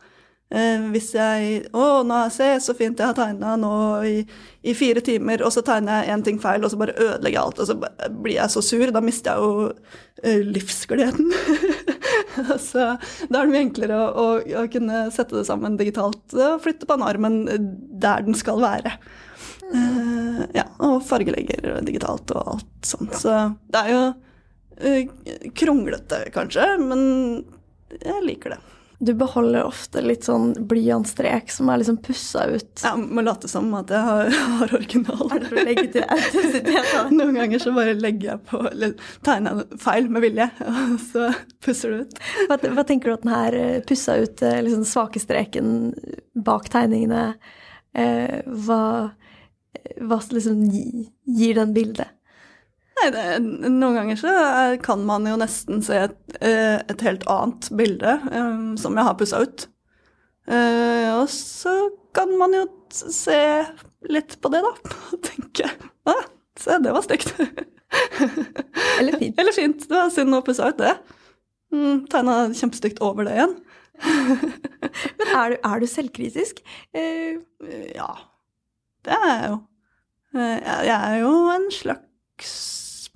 [0.46, 3.70] Eh, hvis jeg Å, nå se så fint jeg har tegna nå
[4.06, 4.20] i,
[4.62, 7.42] i, fire timer, og så tegner jeg én ting feil, og så bare ødelegger jeg
[7.42, 8.86] alt, og så blir jeg så sur.
[8.94, 9.72] Da mister jeg jo
[10.22, 11.34] eh, livsgleden.
[12.68, 12.96] så
[13.30, 14.26] da er det mye enklere å, å,
[14.62, 18.96] å, kunne sette det sammen digitalt og flytte på en armen der den skal være.
[19.66, 23.16] Uh, ja, og fargelegger digitalt og alt sånt.
[23.18, 23.34] Så
[23.72, 27.02] det er jo uh, kronglete, kanskje, men
[27.98, 28.62] jeg liker det.
[28.98, 32.80] Du beholder ofte litt sånn blyantstrek som er liksom pussa ut.
[32.80, 36.94] Ja, må late som at jeg har, har å legge til autentisitet?
[37.18, 41.28] Noen ganger så bare legger jeg på eller tegner jeg feil med vilje, og så
[41.64, 42.18] pusser du ut.
[42.48, 45.76] Hva, hva tenker du at den her eh, pussa ut eh, liksom svake streken
[46.46, 47.28] bak tegningene
[47.96, 48.82] eh, Hva,
[50.00, 52.15] hva liksom gir den bildet?
[52.96, 53.24] Nei, det,
[53.68, 54.34] noen ganger så
[54.84, 59.18] kan man jo nesten se et, eh, et helt annet bilde um, som jeg har
[59.20, 59.66] pussa ut.
[60.46, 61.74] Uh, og så
[62.16, 62.62] kan man jo
[62.94, 63.40] se
[64.08, 64.72] litt på det, da.
[65.12, 65.68] Og tenke
[66.06, 66.14] Å,
[66.56, 67.34] se, det var stygt.
[69.00, 69.36] Eller fint.
[69.42, 69.84] Eller fint.
[69.84, 70.94] Det var synd å pusse ut det.
[71.74, 73.56] Mm, Tegna kjempestygt over det igjen.
[75.18, 76.64] Men er du, er du selvkritisk?
[76.96, 77.44] Uh,
[77.92, 78.08] ja.
[79.04, 79.62] Det er jeg jo.
[80.36, 82.54] Jeg er jo en slags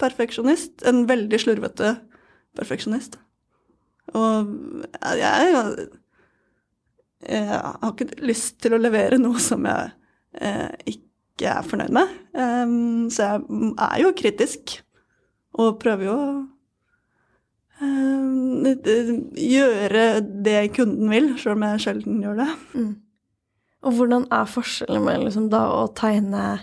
[0.00, 0.80] perfeksjonist.
[0.88, 1.94] En veldig slurvete
[2.58, 3.18] perfeksjonist.
[4.16, 4.50] Og
[4.98, 5.88] jeg, jeg,
[7.28, 9.92] jeg, har ikke lyst til å levere noe som jeg
[10.40, 12.16] eh, ikke er fornøyd med.
[12.34, 14.80] Um, så jeg er jo kritisk,
[15.60, 16.32] og prøver jo å
[17.82, 18.66] um,
[19.38, 20.04] gjøre
[20.44, 22.50] det kunden vil, sjøl om jeg sjelden gjør det.
[22.74, 22.92] Mm.
[23.80, 26.58] Og hvordan er forskjellen med liksom, da å tegne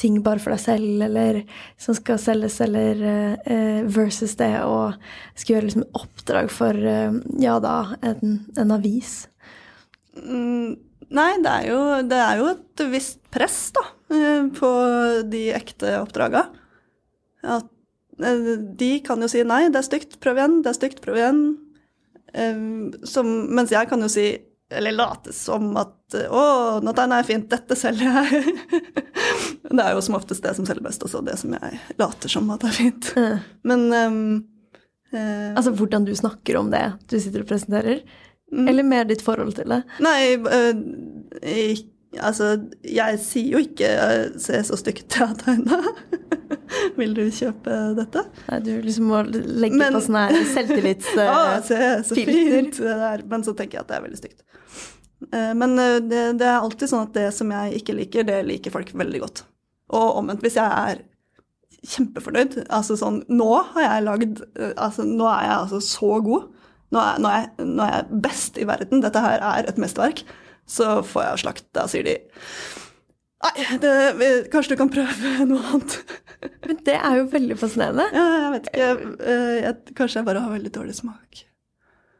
[0.00, 1.40] ting bare for deg selv, eller
[1.80, 4.92] som skal selges, eller uh, versus det å
[5.34, 7.74] skal gjøre liksom oppdrag for uh, ja da,
[8.06, 9.26] en, en avis?
[10.14, 10.78] Mm,
[11.10, 13.84] nei, det er, jo, det er, jo, et visst press, da,
[14.56, 14.72] på
[15.28, 16.46] de ekte oppdraga.
[17.44, 17.68] At
[18.18, 21.42] de kan jo si nei, det er stygt, prøv igjen, det er stygt, prøv igjen.
[23.06, 24.30] Som, mens jeg kan jo si
[24.74, 26.42] eller late som at Å,
[26.80, 28.52] nå tegner jeg fint, dette selger jeg.
[29.76, 32.48] det er jo som oftest det som selger best også, det som jeg later som
[32.54, 33.10] at er fint.
[33.16, 33.42] Mm.
[33.68, 34.22] Men um,
[35.12, 38.00] uh, Altså hvordan du snakker om det du sitter og presenterer?
[38.52, 39.82] mm, Eller mer ditt forhold til det?
[40.04, 40.72] Nei, uh,
[41.44, 42.46] ik- altså
[42.88, 45.80] Jeg sier jo ikke øh, 'se så stygt jeg har tegna'.
[46.98, 48.22] Vil du kjøpe dette?
[48.48, 51.28] Nei, du liksom må legge Men- på sånn her selvtillitsfilter.
[51.32, 53.22] Ja, se så fint det der.
[53.28, 54.42] Men så tenker jeg at det er veldig stygt.
[55.32, 58.70] Eh, Men det, det er alltid sånn at det som jeg ikke liker, det liker
[58.74, 59.44] folk veldig godt.
[59.92, 61.04] Og omvendt, hvis jeg er
[61.88, 64.40] kjempefornøyd Altså sånn Nå har jeg lagd
[64.74, 66.48] Altså, nå er jeg altså så god.
[66.92, 69.02] Nå er, nå, er nå er jeg best i verden.
[69.04, 70.22] Dette her er et mesterverk.
[70.68, 71.66] Så får jeg slakt.
[71.76, 72.18] Da sier de
[73.38, 73.90] Nei, det,
[74.50, 75.98] kanskje du kan prøve noe annet.
[76.66, 78.08] Men det er jo veldig fascinerende.
[78.10, 78.80] Ja, jeg vet ikke.
[78.80, 79.12] Jeg,
[79.62, 81.44] Jeg, kanskje jeg bare har veldig dårlig smak.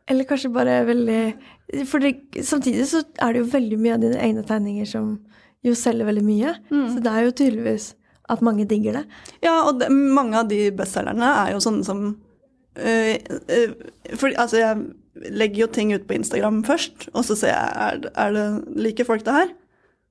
[0.09, 2.15] Eller kanskje bare veldig For det,
[2.47, 5.11] samtidig så er det jo veldig mye av dine egne tegninger som
[5.67, 6.55] jo selger veldig mye.
[6.71, 6.87] Mm.
[6.95, 7.91] Så det er jo tydeligvis
[8.29, 9.05] at mange digger det.
[9.45, 12.07] Ja, og det, mange av de bestselgerne er jo sånne som
[12.79, 13.75] øh, øh,
[14.15, 14.87] for, Altså, jeg
[15.31, 18.47] legger jo ting ut på Instagram først, og så ser jeg er, er det
[18.79, 19.55] liker folk det her.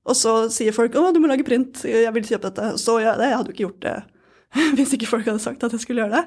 [0.07, 1.83] Og så sier folk 'Å, du må lage print.
[1.83, 3.29] Jeg vil kjøpe dette.' Så gjør jeg det.
[3.29, 3.97] Jeg hadde jo ikke gjort det
[4.77, 6.25] hvis ikke folk hadde sagt at jeg skulle gjøre det.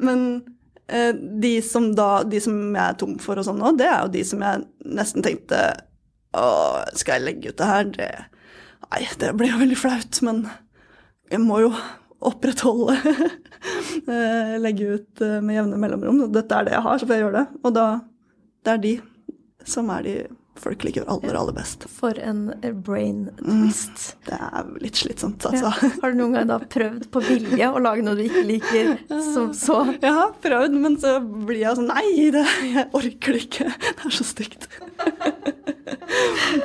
[0.00, 0.20] Men
[0.88, 4.06] eh, de som da, de som jeg er tom for og sånn nå, det er
[4.06, 5.60] jo de som jeg nesten tenkte
[6.34, 6.46] Å,
[6.98, 7.90] skal jeg legge ut det her?
[7.94, 8.08] Det,
[8.88, 10.40] nei, det blir jo veldig flaut, men
[11.30, 11.68] jeg må jo
[12.28, 12.96] opprettholde
[14.14, 16.24] eh, Legge ut eh, med jevne mellomrom.
[16.34, 17.60] Dette er det jeg har, så får jeg gjøre det.
[17.62, 17.88] Og da
[18.64, 18.94] Det er de
[19.68, 20.14] som er de
[20.56, 21.84] folk liker aller, aller best.
[21.90, 22.46] For en
[22.86, 24.04] brain twist.
[24.26, 25.70] Det er litt slitsomt, altså.
[25.72, 25.90] Ja.
[26.02, 28.92] Har du noen gang da prøvd på vilje å lage noe du ikke liker
[29.32, 33.70] som så Ja, prøvd, men så blir jeg sånn Nei, det, jeg orker det ikke.
[33.94, 34.68] Det er så stygt.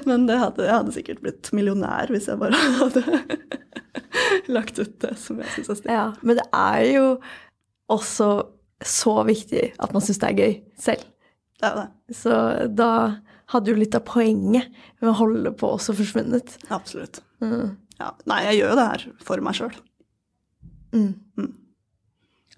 [0.08, 3.04] Men det hadde, jeg hadde sikkert blitt millionær hvis jeg bare hadde
[4.52, 5.93] lagt ut det som jeg syns er stygt.
[5.93, 7.06] Ja, men det er jo
[7.89, 8.30] også
[8.86, 11.08] så viktig at man syns det er gøy selv.
[11.60, 11.88] Det er det.
[12.15, 12.36] Så
[12.71, 12.91] da
[13.49, 14.69] hadde jo litt av poenget
[15.01, 16.57] med å holde på også forsvunnet.
[16.73, 17.21] Absolutt.
[17.41, 17.77] Mm.
[17.99, 18.12] Ja.
[18.29, 19.75] Nei, jeg gjør jo det her for meg sjøl.
[20.93, 21.13] Mm.
[21.39, 21.51] Mm.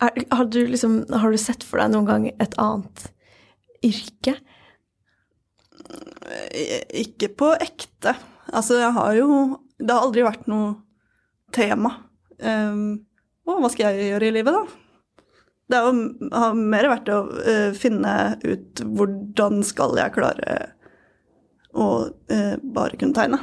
[0.02, 3.08] Har, du liksom, har du sett for deg noen gang et annet
[3.86, 4.36] yrke?
[6.98, 8.16] Ikke på ekte.
[8.52, 9.28] Altså, jeg har jo
[9.82, 10.76] Det har aldri vært noe
[11.56, 11.96] tema.
[12.42, 13.02] Um,
[13.46, 15.26] å, hva skal jeg gjøre i livet, da?
[15.72, 20.60] Det har, jo, har mer vært å uh, finne ut hvordan skal jeg klare
[21.74, 21.88] å
[22.32, 23.40] eh, bare kunne tegne.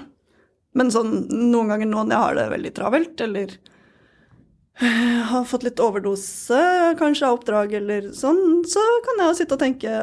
[0.77, 3.55] Men sånn noen ganger nå når jeg har det veldig travelt, eller
[4.81, 6.61] eh, har fått litt overdose
[7.01, 10.03] kanskje av oppdrag eller sånn, så kan jeg jo sitte og tenke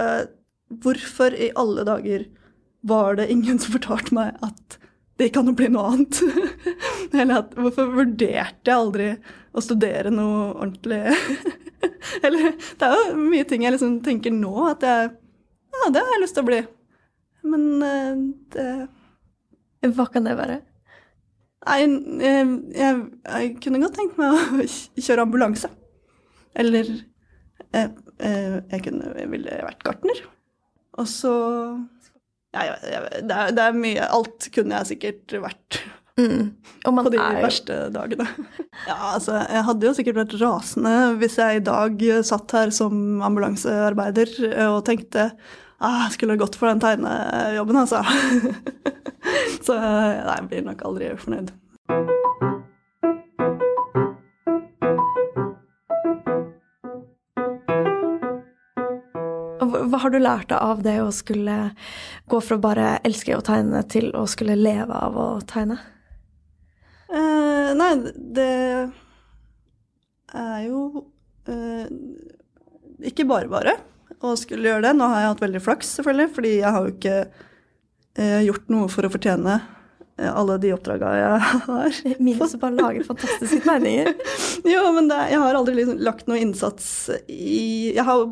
[0.82, 2.24] Hvorfor i alle dager
[2.90, 4.80] var det ingen som fortalte meg at
[5.16, 6.18] det ikke kan jo bli noe annet?
[7.22, 9.12] Eller at hvorfor vurderte jeg aldri
[9.56, 11.14] å studere noe ordentlig?
[12.26, 15.14] Eller det er jo mye ting jeg liksom tenker nå at jeg
[15.76, 16.60] Ja, det har jeg lyst til å bli.
[17.46, 18.22] Men eh,
[18.56, 20.62] det Hva kan det være?
[21.66, 24.66] Nei, jeg, jeg, jeg kunne godt tenkt meg å
[25.02, 25.70] kjøre ambulanse.
[26.56, 26.92] Eller
[27.74, 27.90] eh,
[28.22, 30.22] eh, jeg kunne ville vært gartner.
[31.02, 31.34] Og så
[32.56, 35.82] ja, det, er, det er mye Alt kunne jeg sikkert vært
[36.16, 36.54] Mm.
[36.86, 38.24] På de er verste dagene.
[38.88, 43.20] Ja, altså, jeg hadde jo sikkert vært rasende hvis jeg i dag satt her som
[43.26, 44.32] ambulansearbeider
[44.70, 45.26] og tenkte
[45.78, 48.04] ah, skulle gått for den tegnejobben, altså.
[49.66, 51.54] Så nei, jeg blir nok aldri fornøyd.
[59.66, 61.56] Hva har du lært av det å skulle
[62.30, 65.78] gå fra bare elske å tegne til å skulle leve av å tegne?
[67.10, 67.92] Eh, nei,
[68.36, 68.52] det
[70.36, 71.06] er jo
[71.50, 71.86] eh,
[73.12, 73.76] ikke bare bare
[74.24, 74.96] å skulle gjøre det.
[74.98, 77.16] Nå har jeg hatt veldig flaks, selvfølgelig, fordi jeg har jo ikke
[78.20, 82.00] eh, gjort noe for å fortjene eh, alle de oppdraga jeg har.
[82.20, 84.14] Minus å bare lage fantastiske tegninger.
[84.76, 86.88] Jo, men det, jeg har aldri liksom lagt noe innsats
[87.30, 88.24] i Jeg har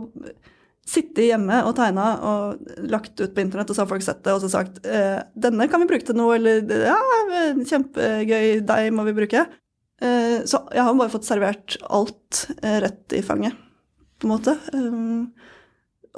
[0.83, 4.33] sittet hjemme og tegna og lagt ut på internett, og så har folk sett det
[4.35, 6.97] og så sagt eh, 'Denne kan vi bruke til noe', eller 'Ja,
[7.69, 9.45] kjempegøy, deg må vi bruke'.
[10.03, 13.55] Eh, så jeg har bare fått servert alt eh, rett i fanget,
[14.19, 14.57] på en måte.
[14.75, 15.31] Um,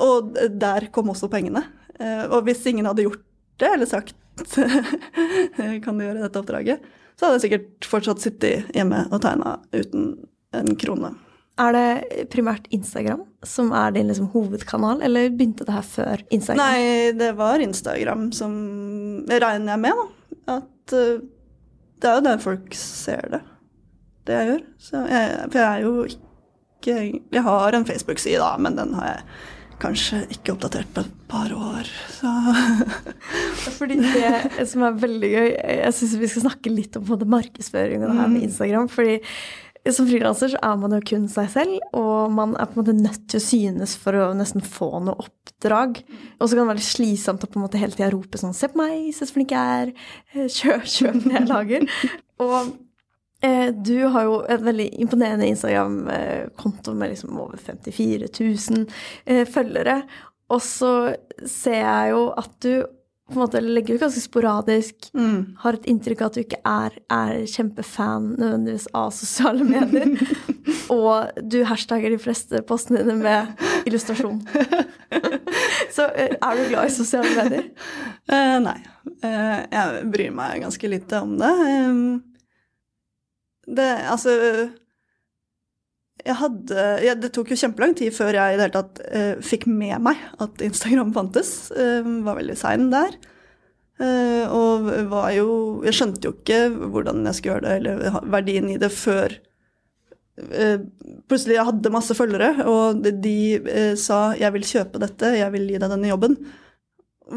[0.01, 1.63] og der kom også pengene.
[1.99, 3.23] Eh, og hvis ingen hadde gjort
[3.62, 4.15] det, eller sagt
[4.55, 6.81] 'Kan du gjøre dette oppdraget',
[7.15, 10.10] så hadde jeg sikkert fortsatt sittet hjemme og tegna uten
[10.55, 11.13] en krone.
[11.55, 16.60] Er det primært Instagram som er din liksom, hovedkanal, eller begynte det her før Instagram?
[16.60, 18.51] Nei, det var Instagram som
[19.31, 20.58] regner jeg med, da.
[20.58, 21.23] At uh,
[22.03, 23.41] det er jo der folk ser det.
[24.27, 24.63] Det jeg gjør.
[25.08, 26.95] Jeg, for jeg er jo ikke
[27.34, 29.21] Jeg har en Facebook-side, da, men den har jeg
[29.81, 32.31] kanskje ikke oppdatert på et par år, så
[33.77, 38.09] Fordi det som er veldig gøy Jeg syns vi skal snakke litt om markedsføring og
[38.11, 38.47] det her med mm.
[38.49, 38.89] Instagram.
[38.91, 39.19] fordi
[39.93, 42.95] som frilanser så er man jo kun seg selv, og man er på en måte
[42.97, 45.99] nødt til å synes for å nesten få noe oppdrag.
[46.39, 48.55] Og så kan det være litt slitsomt å på en måte hele tida rope sånn
[48.57, 49.93] Se på meg, se så flink jeg er.
[50.57, 51.85] Kjøp, kjøp det jeg lager.
[52.45, 52.73] Og
[53.86, 58.86] du har jo en veldig imponerende Instagram-konto med liksom over 54 000
[59.25, 60.01] eh, følgere.
[60.53, 60.91] Og så
[61.49, 62.86] ser jeg jo at du
[63.25, 65.08] på en måte legger ut ganske sporadisk.
[65.17, 65.55] Mm.
[65.63, 70.12] Har et inntrykk av at du ikke er, er kjempefan nødvendigvis av sosiale medier.
[70.93, 74.43] og du hashtagger de fleste postene dine med illustrasjon.
[75.95, 77.65] Så eh, er du glad i sosiale medier?
[78.29, 78.77] Uh, nei.
[79.25, 81.53] Uh, jeg bryr meg ganske lite om det.
[81.89, 82.35] Um,
[83.65, 84.34] det altså
[86.25, 89.41] jeg hadde, ja, det tok jo kjempelang tid før jeg i det hele tatt uh,
[89.45, 91.69] fikk med meg at Instagram fantes.
[91.75, 93.17] Uh, var veldig sein der.
[93.95, 95.49] Uh, og var jo
[95.86, 96.58] Jeg skjønte jo ikke
[96.91, 99.38] hvordan jeg skulle gjøre det, eller verdien i det, før
[100.36, 105.80] plutselig jeg hadde masse følgere, og de, sa 'jeg vil kjøpe dette, jeg vil gi
[105.80, 106.36] deg denne jobben'.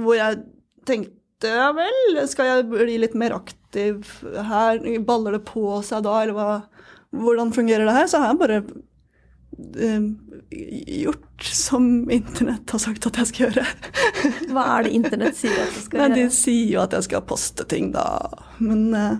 [0.02, 0.40] Hvor jeg
[0.82, 4.80] tenkte ja vel, skal jeg bli litt mer aktiv her?
[5.06, 6.50] Baller det på seg da, eller hva?
[7.10, 8.58] hvordan fungerer det her, så har jeg bare
[9.74, 10.08] uh,
[11.02, 13.64] gjort som internett har sagt at jeg skal gjøre.
[14.52, 16.18] Hva er det internett sier at du skal gjøre?
[16.18, 18.04] De sier jo at jeg skal poste ting, da.
[18.60, 19.14] Men uh,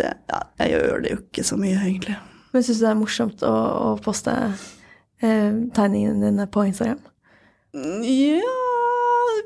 [0.00, 2.18] det, ja, jeg gjør det jo ikke så mye, egentlig.
[2.54, 7.04] Men syns du det er morsomt å, å poste uh, tegningene dine på Instagram?
[8.02, 8.58] Ja,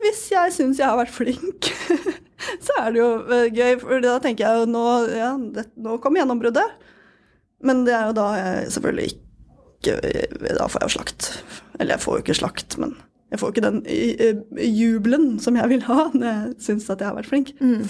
[0.02, 1.68] hvis jeg syns jeg har vært flink.
[2.66, 3.10] så er det jo
[3.54, 6.78] gøy, for da tenker jeg jo nå, ja, det, nå kom gjennombruddet.
[7.62, 9.94] Men det er jo da jeg selvfølgelig ikke
[10.58, 11.30] Da får jeg jo slakt.
[11.78, 12.96] Eller jeg får jo ikke slakt, men
[13.32, 13.78] jeg får ikke den
[14.76, 17.54] jubelen som jeg vil ha når jeg syns at jeg har vært flink.
[17.62, 17.86] Mm.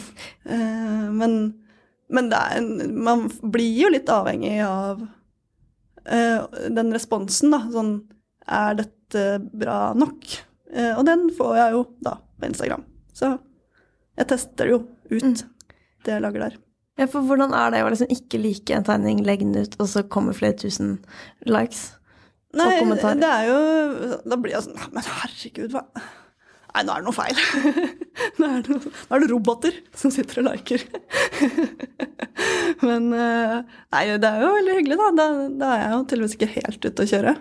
[0.46, 1.35] Eh, men,
[2.12, 2.70] men en,
[3.03, 5.03] man blir jo litt avhengig av
[6.03, 7.61] den responsen, da.
[7.70, 7.92] Sånn
[8.51, 10.33] Er dette bra nok?
[10.72, 12.85] Uh, og den får jeg jo da på Instagram.
[13.16, 13.35] Så
[14.18, 14.82] jeg tester jo
[15.12, 15.35] ut mm.
[16.06, 16.61] det jeg lager der.
[17.00, 19.88] Ja, for hvordan er det å liksom ikke like en tegning, legge den ut, og
[19.88, 20.98] så kommer flere tusen
[21.48, 21.94] likes?
[22.52, 23.16] Nei, og kommentarer?
[23.16, 25.87] det er jo Da blir jeg sånn Men herregud, hva
[26.72, 27.40] Nei, nå er det noe feil.
[28.40, 30.85] nå, er det, nå er det roboter som sitter og liker.
[32.88, 33.58] Men eh,
[33.92, 35.11] Nei, det er jo veldig hyggelig, da.
[35.18, 35.26] Da,
[35.61, 37.35] da er jeg jo tydeligvis ikke helt ute å kjøre.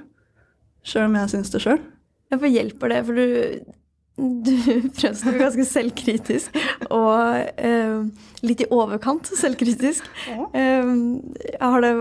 [0.84, 1.80] Sjøl om jeg syns det sjøl.
[2.32, 3.04] Ja, for hjelper det?
[3.08, 3.78] For du
[4.22, 4.52] du
[5.00, 6.58] fremstår ganske selvkritisk
[6.92, 7.16] og
[7.58, 8.02] eh,
[8.46, 10.06] litt i overkant selvkritisk.
[10.28, 10.48] Ja.
[10.54, 10.92] Eh,
[11.62, 11.94] har, det,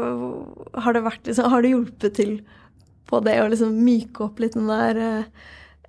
[0.74, 2.34] har, det, vært liksom, Har det hjulpet til
[3.10, 5.00] på det å liksom myke opp litt den der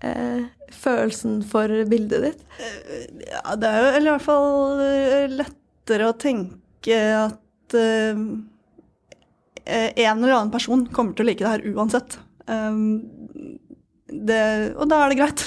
[0.01, 2.45] eh, følelsen for bildet ditt?
[2.61, 8.25] Eh, ja, det er jo eller i hvert fall eh, lettere å tenke at eh,
[9.71, 12.17] en eller annen person kommer til å like det her uansett.
[14.11, 14.41] Det,
[14.75, 15.45] og da er det greit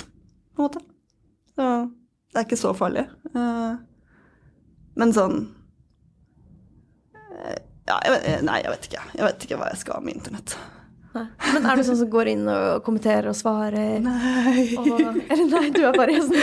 [0.55, 0.81] på en måte.
[1.55, 1.69] Så
[2.35, 3.05] det er ikke så farlig.
[3.35, 3.77] Uh,
[4.99, 5.41] men sånn
[7.15, 9.05] uh, Ja, jeg, nei, jeg vet ikke.
[9.13, 10.57] Jeg vet ikke hva jeg skal med internett.
[11.15, 11.29] Nei.
[11.55, 14.01] Men er du sånn som går inn og kommenterer og svarer?
[14.03, 14.65] Nei.
[14.81, 16.35] Og, eller nei, du er bare sånn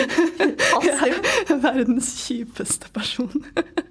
[0.62, 1.18] passiv?
[1.42, 3.34] Jeg er verdens kjipeste person.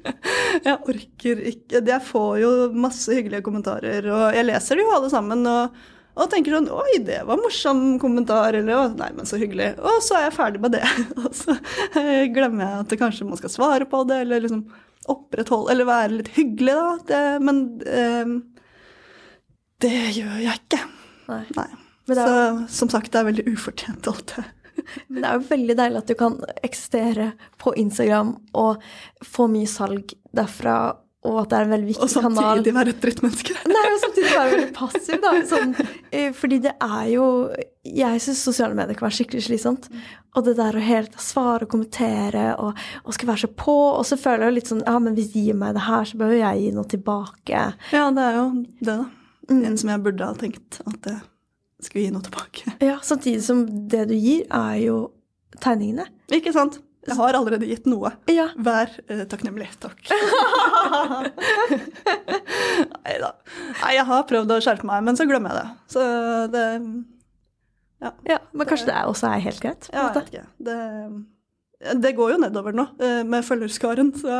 [0.64, 5.10] Jeg orker ikke Jeg får jo masse hyggelige kommentarer, og jeg leser de jo alle
[5.12, 5.44] sammen.
[5.46, 5.76] og
[6.18, 8.56] og tenker sånn Oi, det var en morsom kommentar.
[8.58, 9.72] Eller Nei, men så hyggelig.
[9.78, 10.84] Og så er jeg ferdig med det.
[11.22, 11.56] Og så
[12.34, 14.64] glemmer jeg at det kanskje man skal svare på det, eller liksom
[15.10, 16.96] opprettholde Eller være litt hyggelig, da.
[17.08, 18.34] Det, men eh,
[19.80, 20.82] det gjør jeg ikke.
[21.30, 21.44] Nei.
[21.56, 21.68] Nei.
[22.10, 22.32] Så
[22.74, 24.48] som sagt, det er veldig ufortjent, alt det.
[25.06, 26.36] Men det er jo veldig deilig at du kan
[26.66, 27.26] eksistere
[27.60, 28.82] på Instagram og
[29.22, 30.76] få mye salg derfra
[31.20, 32.30] og at det er en veldig viktig kanal.
[32.32, 33.56] Og samtidig være et drittmenneske.
[33.68, 35.32] Nei, og samtidig være veldig passiv, da.
[35.50, 35.74] Sånn,
[36.16, 37.26] eh, fordi det er jo
[37.84, 39.90] Jeg syns sosiale medier kan være skikkelig slitsomt.
[40.36, 43.76] Og det der å hele tiden svare og kommentere og, og skal være så på,
[43.98, 46.20] og så føler jeg litt sånn Ja, men hvis de gir meg det her, så
[46.20, 47.64] bør jeg gi noe tilbake.
[47.92, 48.46] Ja, det er jo
[48.80, 48.98] det, da.
[49.50, 49.64] Mm.
[49.66, 51.20] En som jeg burde ha tenkt at jeg
[51.84, 52.76] skulle gi noe tilbake.
[52.84, 55.00] Ja, samtidig som det du gir, er jo
[55.60, 56.08] tegningene.
[56.32, 56.80] Ikke sant.
[57.10, 58.12] Jeg har allerede gitt noe.
[58.30, 58.48] Ja.
[58.56, 59.68] Vær eh, takknemlig.
[59.82, 59.98] Takk.
[63.04, 63.32] Nei da.
[63.80, 65.68] Nei, jeg har prøvd å skjerpe meg, men så glemmer jeg det.
[65.94, 66.04] Så
[66.54, 66.64] det
[68.00, 68.14] ja.
[68.24, 69.90] ja Men kanskje det også er helt greit?
[69.92, 70.46] Ja, jeg vet ikke.
[70.70, 70.78] Det,
[72.00, 74.30] det går jo nedover nå eh, med følgerskaren, så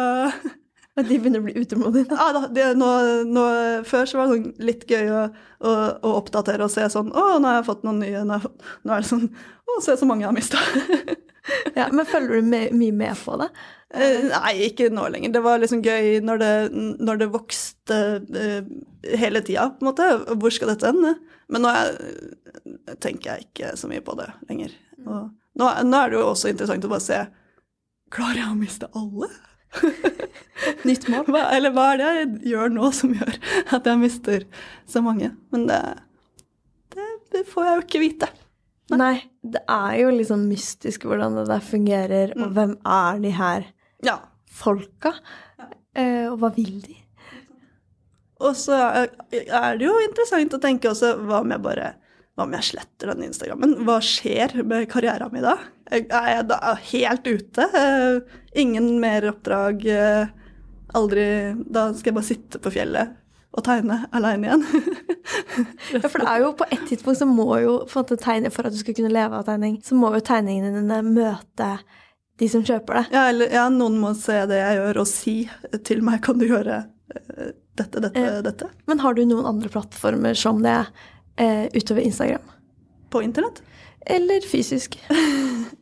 [1.07, 2.19] de begynner å bli utålmodige?
[2.19, 2.91] ja, da, det, nå,
[3.29, 3.47] nå,
[3.89, 5.25] Før så var det sånn litt gøy å,
[5.65, 5.75] å,
[6.07, 8.23] å oppdatere og se sånn Å, nå har jeg fått noen nye.
[8.29, 10.63] Nå, jeg nå er det sånn Å, se så mange jeg har mista.
[11.75, 13.49] Ja, men følger du mye med på det?
[13.97, 15.33] Eh, Nei, ikke nå lenger.
[15.35, 16.53] Det var liksom gøy når det,
[17.01, 17.99] når det vokste
[18.39, 18.69] eh,
[19.19, 20.09] hele tida, på en måte.
[20.37, 21.17] Hvor skal dette ende?
[21.51, 21.97] Men nå er,
[23.03, 24.77] tenker jeg ikke så mye på det lenger.
[25.07, 27.21] Og nå, nå er det jo også interessant å bare se
[28.11, 29.29] Klarer jeg å miste alle?
[30.89, 31.25] Nytt mål?
[31.31, 33.37] Hva, eller hva er det jeg gjør nå som gjør
[33.77, 34.45] at jeg mister
[34.91, 35.31] så mange?
[35.55, 35.81] Men det,
[36.95, 38.29] det, det får jeg jo ikke vite.
[38.91, 39.15] Nei,
[39.47, 42.55] det er jo litt sånn mystisk hvordan det der fungerer, og Mm.
[42.57, 43.69] hvem er de her
[44.03, 44.17] Ja.
[44.51, 45.13] folka?
[45.95, 46.97] Eh, og hva vil de?
[48.41, 51.93] Og så er det jo interessant å tenke også hva om jeg bare
[52.37, 53.75] hva om jeg sletter den Instagrammen?
[53.85, 55.57] Hva skjer med karrieren min da?
[55.91, 57.67] Er jeg da helt ute?
[57.75, 59.83] Eh, Ingen mer oppdrag?
[59.87, 60.27] eh,
[60.95, 61.25] Aldri
[61.71, 63.17] Da skal jeg bare sitte på fjellet
[63.51, 64.65] og tegne aleine igjen.
[65.91, 68.67] Ja, for det er jo på et tidspunkt så må jo for at, tegne, For
[68.69, 71.69] at du skal kunne leve av tegning, så må jo tegningene dine møte
[72.41, 73.03] de som kjøper det.
[73.13, 75.35] Ja, eller ja, noen må se det jeg gjør, og si
[75.87, 78.39] til meg kan du gjøre eh, dette, dette, Eh.
[78.47, 78.71] dette.
[78.89, 80.79] Men har du noen andre plattformer som det
[81.37, 82.47] eh, utover Instagram?
[83.11, 83.63] På internett.
[84.07, 84.99] Eller fysisk?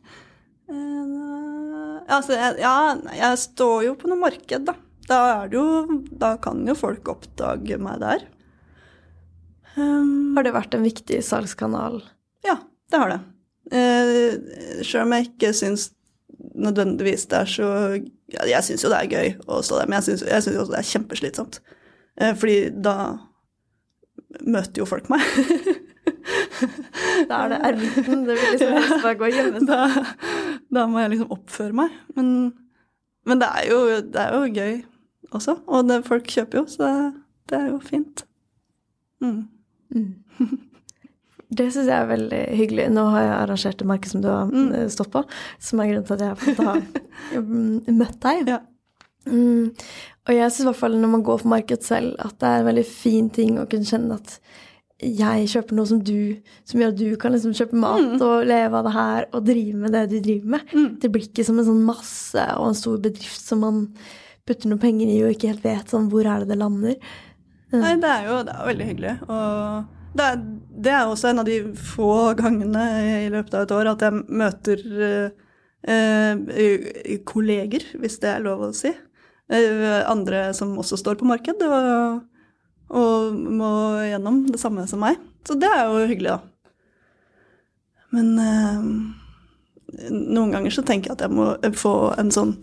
[0.69, 2.73] Eh, altså, ja,
[3.17, 4.75] jeg står jo på noe marked, da.
[5.09, 8.27] Da, det jo, da kan jo folk oppdage meg der.
[9.73, 12.03] Um, Har det vært en viktig salgskanal?
[12.45, 12.59] Ja,
[12.93, 13.19] det har det.
[13.73, 15.89] Eh, Sjøl om jeg ikke syns
[16.59, 17.67] nødvendigvis det er så
[18.31, 20.79] ja, Jeg syns jo det er gøy å stå der, men jeg syns også det
[20.79, 21.59] er kjempeslitsomt.
[22.19, 22.95] Eh, fordi da
[24.45, 25.23] møter jo folk meg.
[27.29, 28.23] Da er det ermitten.
[28.27, 29.67] Det vil liksom helst bare gå og gjemme seg.
[29.69, 31.93] da, da må jeg liksom oppføre meg.
[32.17, 32.31] Men,
[33.29, 33.77] men det, er jo,
[34.13, 34.73] det er jo gøy
[35.37, 35.55] også.
[35.67, 36.95] Og det, folk kjøper jo, så det,
[37.51, 38.25] det er jo fint.
[39.23, 39.37] Mm.
[39.95, 40.09] Mm.
[41.49, 42.83] Det syns jeg er veldig hyggelig.
[42.93, 44.67] Nå har jeg arrangert et merke som du har Mm.
[44.77, 45.23] eh, stått på,
[45.57, 46.59] som er grunnen til at jeg har fått
[47.33, 48.51] mm, møtt deg.
[48.53, 48.59] Ja.
[49.25, 49.71] Mm.
[50.29, 52.61] Og jeg syns i hvert fall når man går på marked selv, at det er
[52.61, 54.35] en veldig fin ting å kunne kjenne at
[54.99, 56.35] jeg kjøper noe som du,
[56.67, 58.21] som gjør at du kan liksom kjøpe mat Mm.
[58.21, 60.73] og leve av det her og drive med det du driver med.
[60.75, 60.89] Mm.
[60.99, 63.77] Det blir ikke som en sånn masse og en stor bedrift som man
[64.45, 66.99] putter noen penger i og ikke helt vet sånn hvor er det det lander.
[67.71, 69.15] Nei, det er jo det er veldig hyggelig.
[69.29, 70.39] Og det er,
[70.83, 71.57] det er også en av de
[71.95, 72.85] få gangene
[73.23, 75.29] i løpet av et år at jeg møter eh,
[75.95, 78.91] eh, kolleger, hvis det er lov å si.
[79.49, 82.19] Eh, andre som også står på marked og,
[82.93, 83.71] og må
[84.05, 85.17] gjennom det samme som meg.
[85.47, 86.39] Så det er jo hyggelig, da.
[88.13, 88.85] Men eh,
[90.13, 92.53] noen ganger så tenker jeg at jeg må få en sånn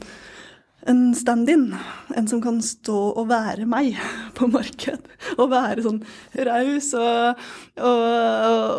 [0.87, 1.75] en stand-in.
[2.17, 3.97] En som kan stå og være meg
[4.39, 5.09] på marked.
[5.37, 6.01] Og være sånn
[6.49, 7.45] raus og,
[7.81, 8.07] og,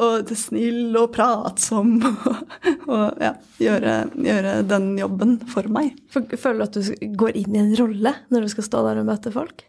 [0.07, 1.97] og, snill og pratsom.
[2.01, 2.41] Og,
[2.87, 5.95] og ja, gjøre, gjøre den jobben for meg.
[6.13, 9.09] Føler du at du går inn i en rolle når du skal stå der og
[9.09, 9.65] møte folk?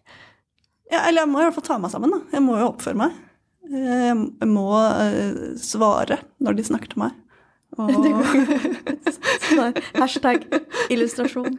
[0.89, 2.15] Ja, eller jeg må i hvert fall ta meg sammen.
[2.15, 2.21] da.
[2.39, 3.17] Jeg må jo oppføre meg.
[3.69, 7.17] Jeg må eh, svare når de snakker til meg.
[9.49, 10.47] Sånn Hashtag
[10.91, 11.59] illustrasjon.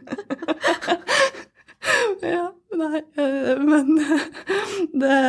[2.34, 2.46] ja,
[2.76, 3.94] nei, eh, men
[5.00, 5.20] det,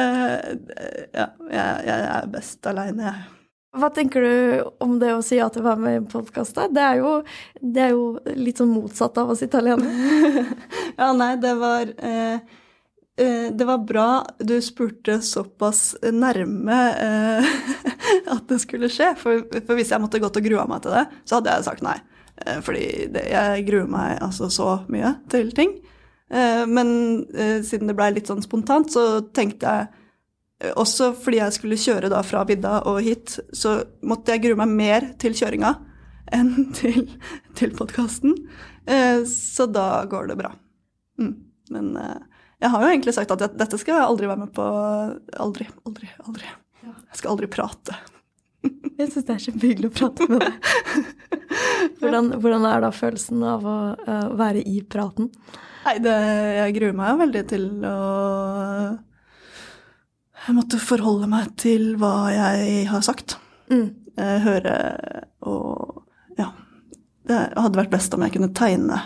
[1.15, 3.29] Ja, jeg, jeg er best aleine, jeg.
[3.79, 6.57] Hva tenker du om det å si ja til å være med i podkast?
[6.59, 8.01] Det, det er jo
[8.35, 9.87] litt sånn motsatt av å sitte alene.
[10.99, 12.43] Ja, nei, det var eh,
[13.17, 14.05] Det var bra
[14.39, 17.49] du spurte såpass nærme eh,
[18.35, 19.11] at det skulle skje.
[19.19, 21.85] For, for hvis jeg måtte gått og grua meg til det, så hadde jeg sagt
[21.85, 21.97] nei.
[22.45, 25.75] Eh, fordi det, jeg gruer meg altså så mye til ting.
[26.31, 26.93] Eh, men
[27.35, 29.89] eh, siden det blei litt sånn spontant, så tenkte jeg
[30.63, 34.61] eh, også fordi jeg skulle kjøre da fra vidda og hit, så måtte jeg grue
[34.63, 35.75] meg mer til kjøringa
[36.37, 37.07] enn til,
[37.59, 38.37] til podkasten.
[38.87, 40.55] Eh, så da går det bra.
[41.21, 41.33] Mm.
[41.71, 42.19] Men eh,
[42.61, 44.65] jeg har jo egentlig sagt at dette skal jeg aldri være med på.
[45.41, 46.49] Aldri, aldri, aldri.
[46.85, 47.97] Jeg skal aldri prate.
[48.61, 50.53] Jeg syns det er kjempehyggelig å prate med deg.
[52.01, 55.31] Hvordan, hvordan er da følelsen av å uh, være i praten?
[55.85, 56.13] Nei, det,
[56.57, 57.95] jeg gruer meg jo veldig til å
[60.45, 63.37] Jeg måtte forholde meg til hva jeg har sagt.
[63.73, 63.87] Mm.
[64.17, 64.75] Eh, høre
[65.47, 66.03] og
[66.37, 66.51] Ja.
[67.29, 69.01] det hadde vært best om jeg kunne tegne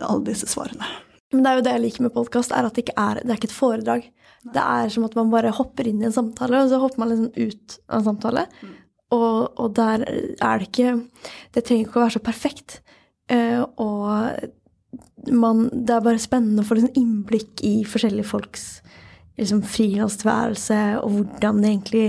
[0.00, 0.88] alle disse svarene.
[1.32, 3.32] Men det er jo det jeg liker med podkast, er at det ikke er, det
[3.32, 4.06] er ikke et foredrag.
[4.42, 7.12] Det er som at man bare hopper inn i en samtale, og så hopper man
[7.12, 8.46] liksom ut av en samtale.
[8.60, 8.72] Mm.
[9.12, 10.92] Og, og, der er det ikke
[11.52, 12.78] Det trenger ikke å være så perfekt.
[13.32, 18.66] Uh, og man, det er bare spennende å få liksom innblikk i forskjellige folks
[19.40, 22.06] liksom, frilanstilværelse, og hvordan de egentlig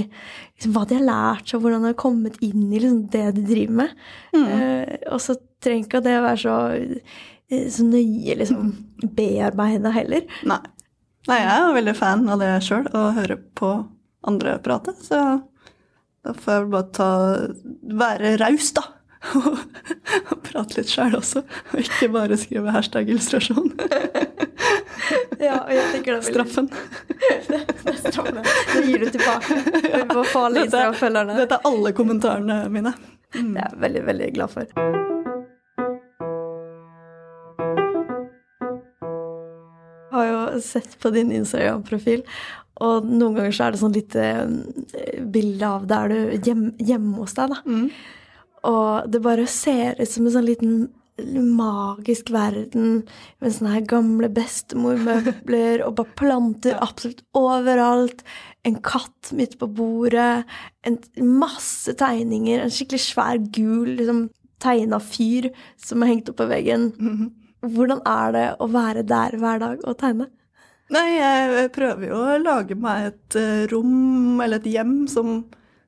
[0.55, 3.45] liksom, Hva de har lært seg, hvordan de har kommet inn i liksom, det de
[3.51, 3.95] driver med.
[4.35, 4.47] Mm.
[4.47, 6.57] Uh, og så trenger ikke det å være så,
[7.73, 8.71] så nøye liksom,
[9.17, 10.25] bearbeida heller.
[10.49, 10.61] Nei.
[11.29, 13.71] Nei, jeg er veldig fan av det sjøl, å høre på
[14.27, 14.95] andre prate.
[14.99, 15.19] Så
[16.23, 17.11] da får jeg bare ta
[18.03, 18.85] være raus, da.
[19.39, 23.71] og prate litt sjøl også, og ikke bare skrive hashtag illustrasjon.
[25.47, 26.69] ja, og jeg tenker det Straffen.
[27.47, 28.43] det det, straffen.
[28.43, 29.59] Det gir du tilbake.
[29.93, 30.93] Ja.
[30.93, 31.39] følgerne.
[31.39, 32.95] Dette er alle kommentarene mine.
[33.33, 33.53] Mm.
[33.53, 35.22] Det er jeg veldig, veldig glad for.
[40.61, 42.23] Sett på din Instagram-profil,
[42.83, 46.17] og noen ganger så er det sånn lite eh, bilde av der du
[46.49, 47.61] hjemme, hjemme hos deg, da.
[47.65, 47.87] Mm.
[48.69, 50.75] Og det bare ser ut som en sånn liten
[51.21, 53.03] magisk verden
[53.43, 58.23] med sånne her gamle bestemormøbler og bare planter absolutt overalt.
[58.65, 60.47] En katt midt på bordet.
[60.87, 62.63] En masse tegninger.
[62.63, 64.25] En skikkelig svær, gul liksom,
[64.63, 66.91] tegna fyr som er hengt opp på veggen.
[66.97, 67.31] Mhm.
[67.63, 70.27] Hvordan er det å være der hver dag og tegne?
[70.91, 75.43] Nei, jeg prøver jo å lage meg et eh, rom eller et hjem som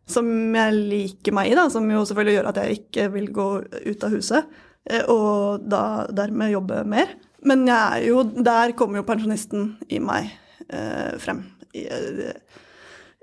[0.06, 3.48] som jeg liker meg i, da, som jo selvfølgelig gjør at jeg ikke vil gå
[3.90, 4.58] ut av huset.
[4.86, 7.16] Eh, og da dermed jobbe mer.
[7.46, 10.30] Men jeg er jo, der kommer jo pensjonisten i meg
[10.70, 11.44] eh, frem.
[11.74, 12.60] I, eh,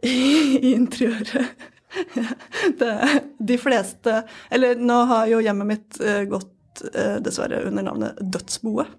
[0.11, 0.17] i,
[0.59, 1.69] i interiøret.
[2.81, 2.93] Det,
[3.37, 5.99] de fleste Eller nå har jo hjemmet mitt
[6.31, 6.81] gått
[7.21, 8.95] dessverre under navnet Dødsboet.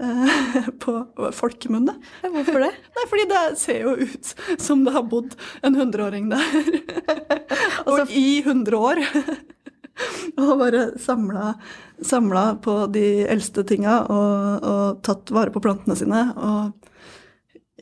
[0.00, 1.94] Eh, på folkemunne.
[2.22, 2.72] Hvorfor det?
[2.96, 5.36] Nei, fordi det ser jo ut som det har bodd
[5.66, 6.60] en hundreåring der.
[7.90, 9.02] og i hundre år.
[10.40, 11.52] og bare samla,
[12.00, 16.72] samla, på de eldste tinga og, og, tatt vare på plantene sine og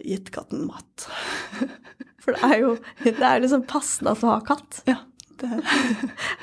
[0.02, 1.06] gitt katten mat.
[2.18, 4.82] For det er jo det er liksom passende at du har katt.
[4.90, 4.98] Ja.
[5.38, 5.60] Det.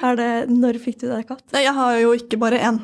[0.07, 1.43] er det, når fikk du deg katt?
[1.51, 2.79] Nei, jeg har jo ikke bare én.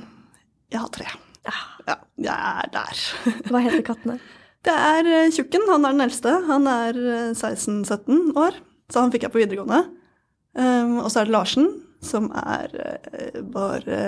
[0.71, 1.07] Jeg har tre.
[1.47, 1.55] Ja,
[1.88, 3.01] jeg er der.
[3.49, 4.19] Hva heter kattene?
[4.65, 5.65] Det er eh, Tjukken.
[5.71, 6.36] Han er den eldste.
[6.47, 6.99] Han er
[7.34, 8.59] 16-17 eh, år,
[8.91, 9.84] så han fikk jeg på videregående.
[10.51, 11.69] Um, og så er det Larsen,
[12.03, 13.99] som er uh, bare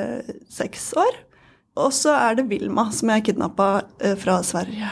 [0.51, 1.21] seks år.
[1.79, 4.91] Og så er det Vilma, som jeg kidnappa uh, fra Sverige.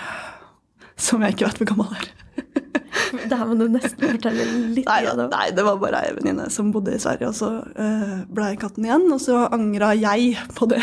[0.95, 2.07] Som jeg ikke vet hvor gammel er.
[3.29, 4.45] Det her må du nesten fortelle
[4.75, 4.87] litt.
[4.87, 8.21] Nei, da, nei det var bare ei venninne som bodde i Sverige, og så uh,
[8.31, 9.07] blei katten igjen.
[9.11, 10.81] Og så angra jeg på det.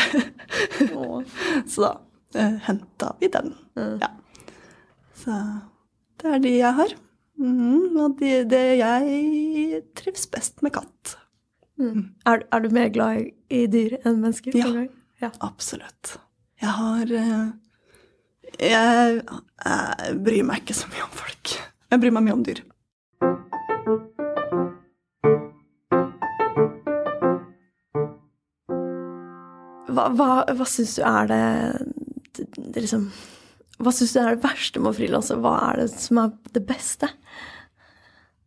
[1.73, 1.91] så da
[2.37, 3.53] uh, henta vi den.
[3.79, 3.95] Mm.
[4.03, 4.11] Ja.
[5.19, 5.39] Så
[6.21, 6.95] det er de jeg har.
[7.39, 11.15] Mm, og de, det jeg trives best med katt.
[11.79, 11.89] Mm.
[11.89, 12.05] mm.
[12.27, 14.55] Er, er, du mer glad i dyr enn mennesker?
[14.59, 14.85] Ja,
[15.23, 15.31] ja.
[15.45, 16.17] absolutt.
[16.59, 17.49] Jeg har uh,
[18.59, 19.21] jeg,
[19.65, 21.53] jeg bryr meg ikke så mye om folk.
[21.89, 22.59] Jeg bryr meg mye om dyr.
[29.89, 31.45] Hva, hva, hva syns du er det,
[32.37, 33.07] det, det liksom,
[33.81, 35.39] Hva syns du er det verste med å frilanse?
[35.41, 37.09] Hva er det som er det beste?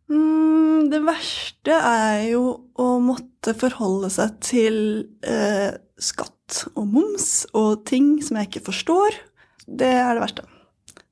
[0.07, 2.45] Mm, det verste er jo
[2.79, 4.79] å måtte forholde seg til
[5.27, 9.19] eh, skatt og moms og ting som jeg ikke forstår.
[9.67, 10.47] Det er det verste.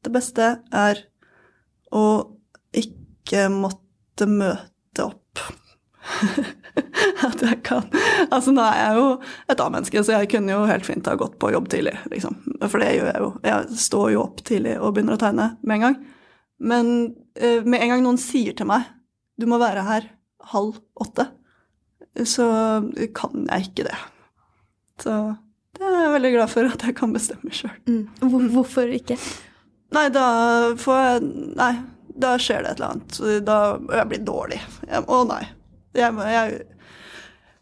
[0.01, 1.05] Det beste er
[1.95, 5.41] og ikke måtte møte opp.
[7.27, 7.83] At jeg kan
[8.31, 9.07] Altså, nå er jeg jo
[9.51, 12.39] et A-menneske, så jeg kunne jo helt fint ha gått på jobb tidlig, liksom.
[12.63, 13.29] For det gjør jeg jo.
[13.45, 15.99] Jeg står jo opp tidlig og begynner å tegne med en gang.
[16.61, 16.89] Men
[17.35, 18.87] eh, med en gang noen sier til meg
[19.41, 20.09] du må være her
[20.51, 21.25] halv åtte,
[22.27, 22.45] så
[23.17, 23.97] kan jeg ikke det.
[25.01, 25.15] Så
[25.77, 27.73] det er jeg veldig glad for at jeg kan bestemme sjøl.
[27.89, 28.03] Mm.
[28.53, 29.17] Hvorfor ikke?
[29.91, 30.25] Nei, da
[30.79, 31.71] får jeg Nei,
[32.21, 33.21] da skjer det et eller annet.
[33.47, 33.57] Da
[33.99, 34.59] jeg blir dårlig.
[34.87, 35.43] Jeg, å nei.
[35.97, 36.59] Jeg, jeg,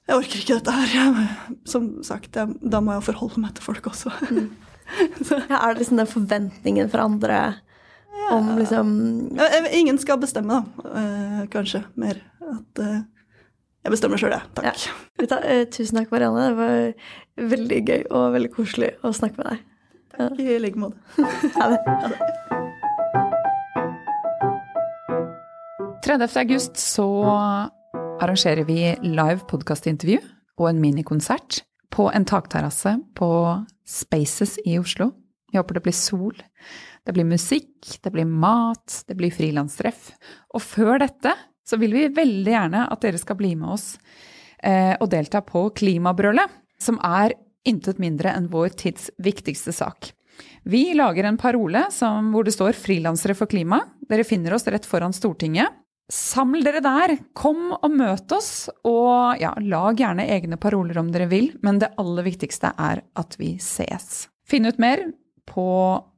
[0.10, 0.96] jeg, orker ikke dette her.
[0.96, 4.14] Jeg, som sagt, da må jeg forholde meg til folk også.
[4.30, 4.50] Mm.
[5.52, 8.32] ja, er det liksom den forventningen for andre ja.
[8.34, 8.90] om liksom
[9.72, 10.90] Ingen skal bestemme, da.
[11.00, 12.22] Eh, kanskje mer.
[12.50, 13.02] At eh,
[13.86, 14.54] jeg bestemmer sjøl, jeg.
[14.58, 14.86] Takk.
[15.22, 15.40] Ja.
[15.40, 16.50] Eh, tusen takk, Marianne.
[16.50, 19.68] Det var veldig gøy og veldig koselig å snakke med deg.
[20.18, 20.98] Takk i like måte.
[21.56, 21.80] Ha det.
[21.86, 22.20] Ha det.
[26.06, 26.40] 30.
[26.40, 27.06] august så
[28.20, 30.18] arrangerer vi live podkastintervju
[30.58, 31.62] og en minikonsert
[31.94, 33.30] på en takterrasse på
[33.86, 35.12] Spaces i Oslo.
[35.52, 36.34] Vi håper det blir sol.
[37.06, 40.12] Det blir musikk, det blir mat, det blir frilanstreff.
[40.54, 41.36] Og før dette
[41.66, 43.92] så vil vi veldig gjerne at dere skal bli med oss
[44.64, 46.50] eh, og delta på Klimabrølet,
[46.82, 47.38] som er
[47.68, 50.14] intet mindre enn vår tids viktigste sak.
[50.64, 53.82] Vi lager en parole som, hvor det står 'Frilansere for klima'.
[54.10, 55.68] Dere finner oss rett foran Stortinget.
[56.10, 61.28] Saml dere der, kom og møt oss, og ja, lag gjerne egne paroler om dere
[61.30, 64.28] vil, men det aller viktigste er at vi ses.
[64.42, 65.12] Finn ut mer
[65.46, 65.68] på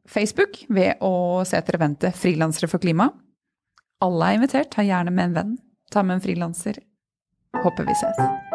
[0.07, 3.09] Facebook ved å se etter eventet Frilansere for klima.
[4.01, 5.51] Alle er invitert, ta gjerne med en venn.
[5.91, 6.79] Ta med en frilanser.
[7.63, 8.50] Håper vi ses.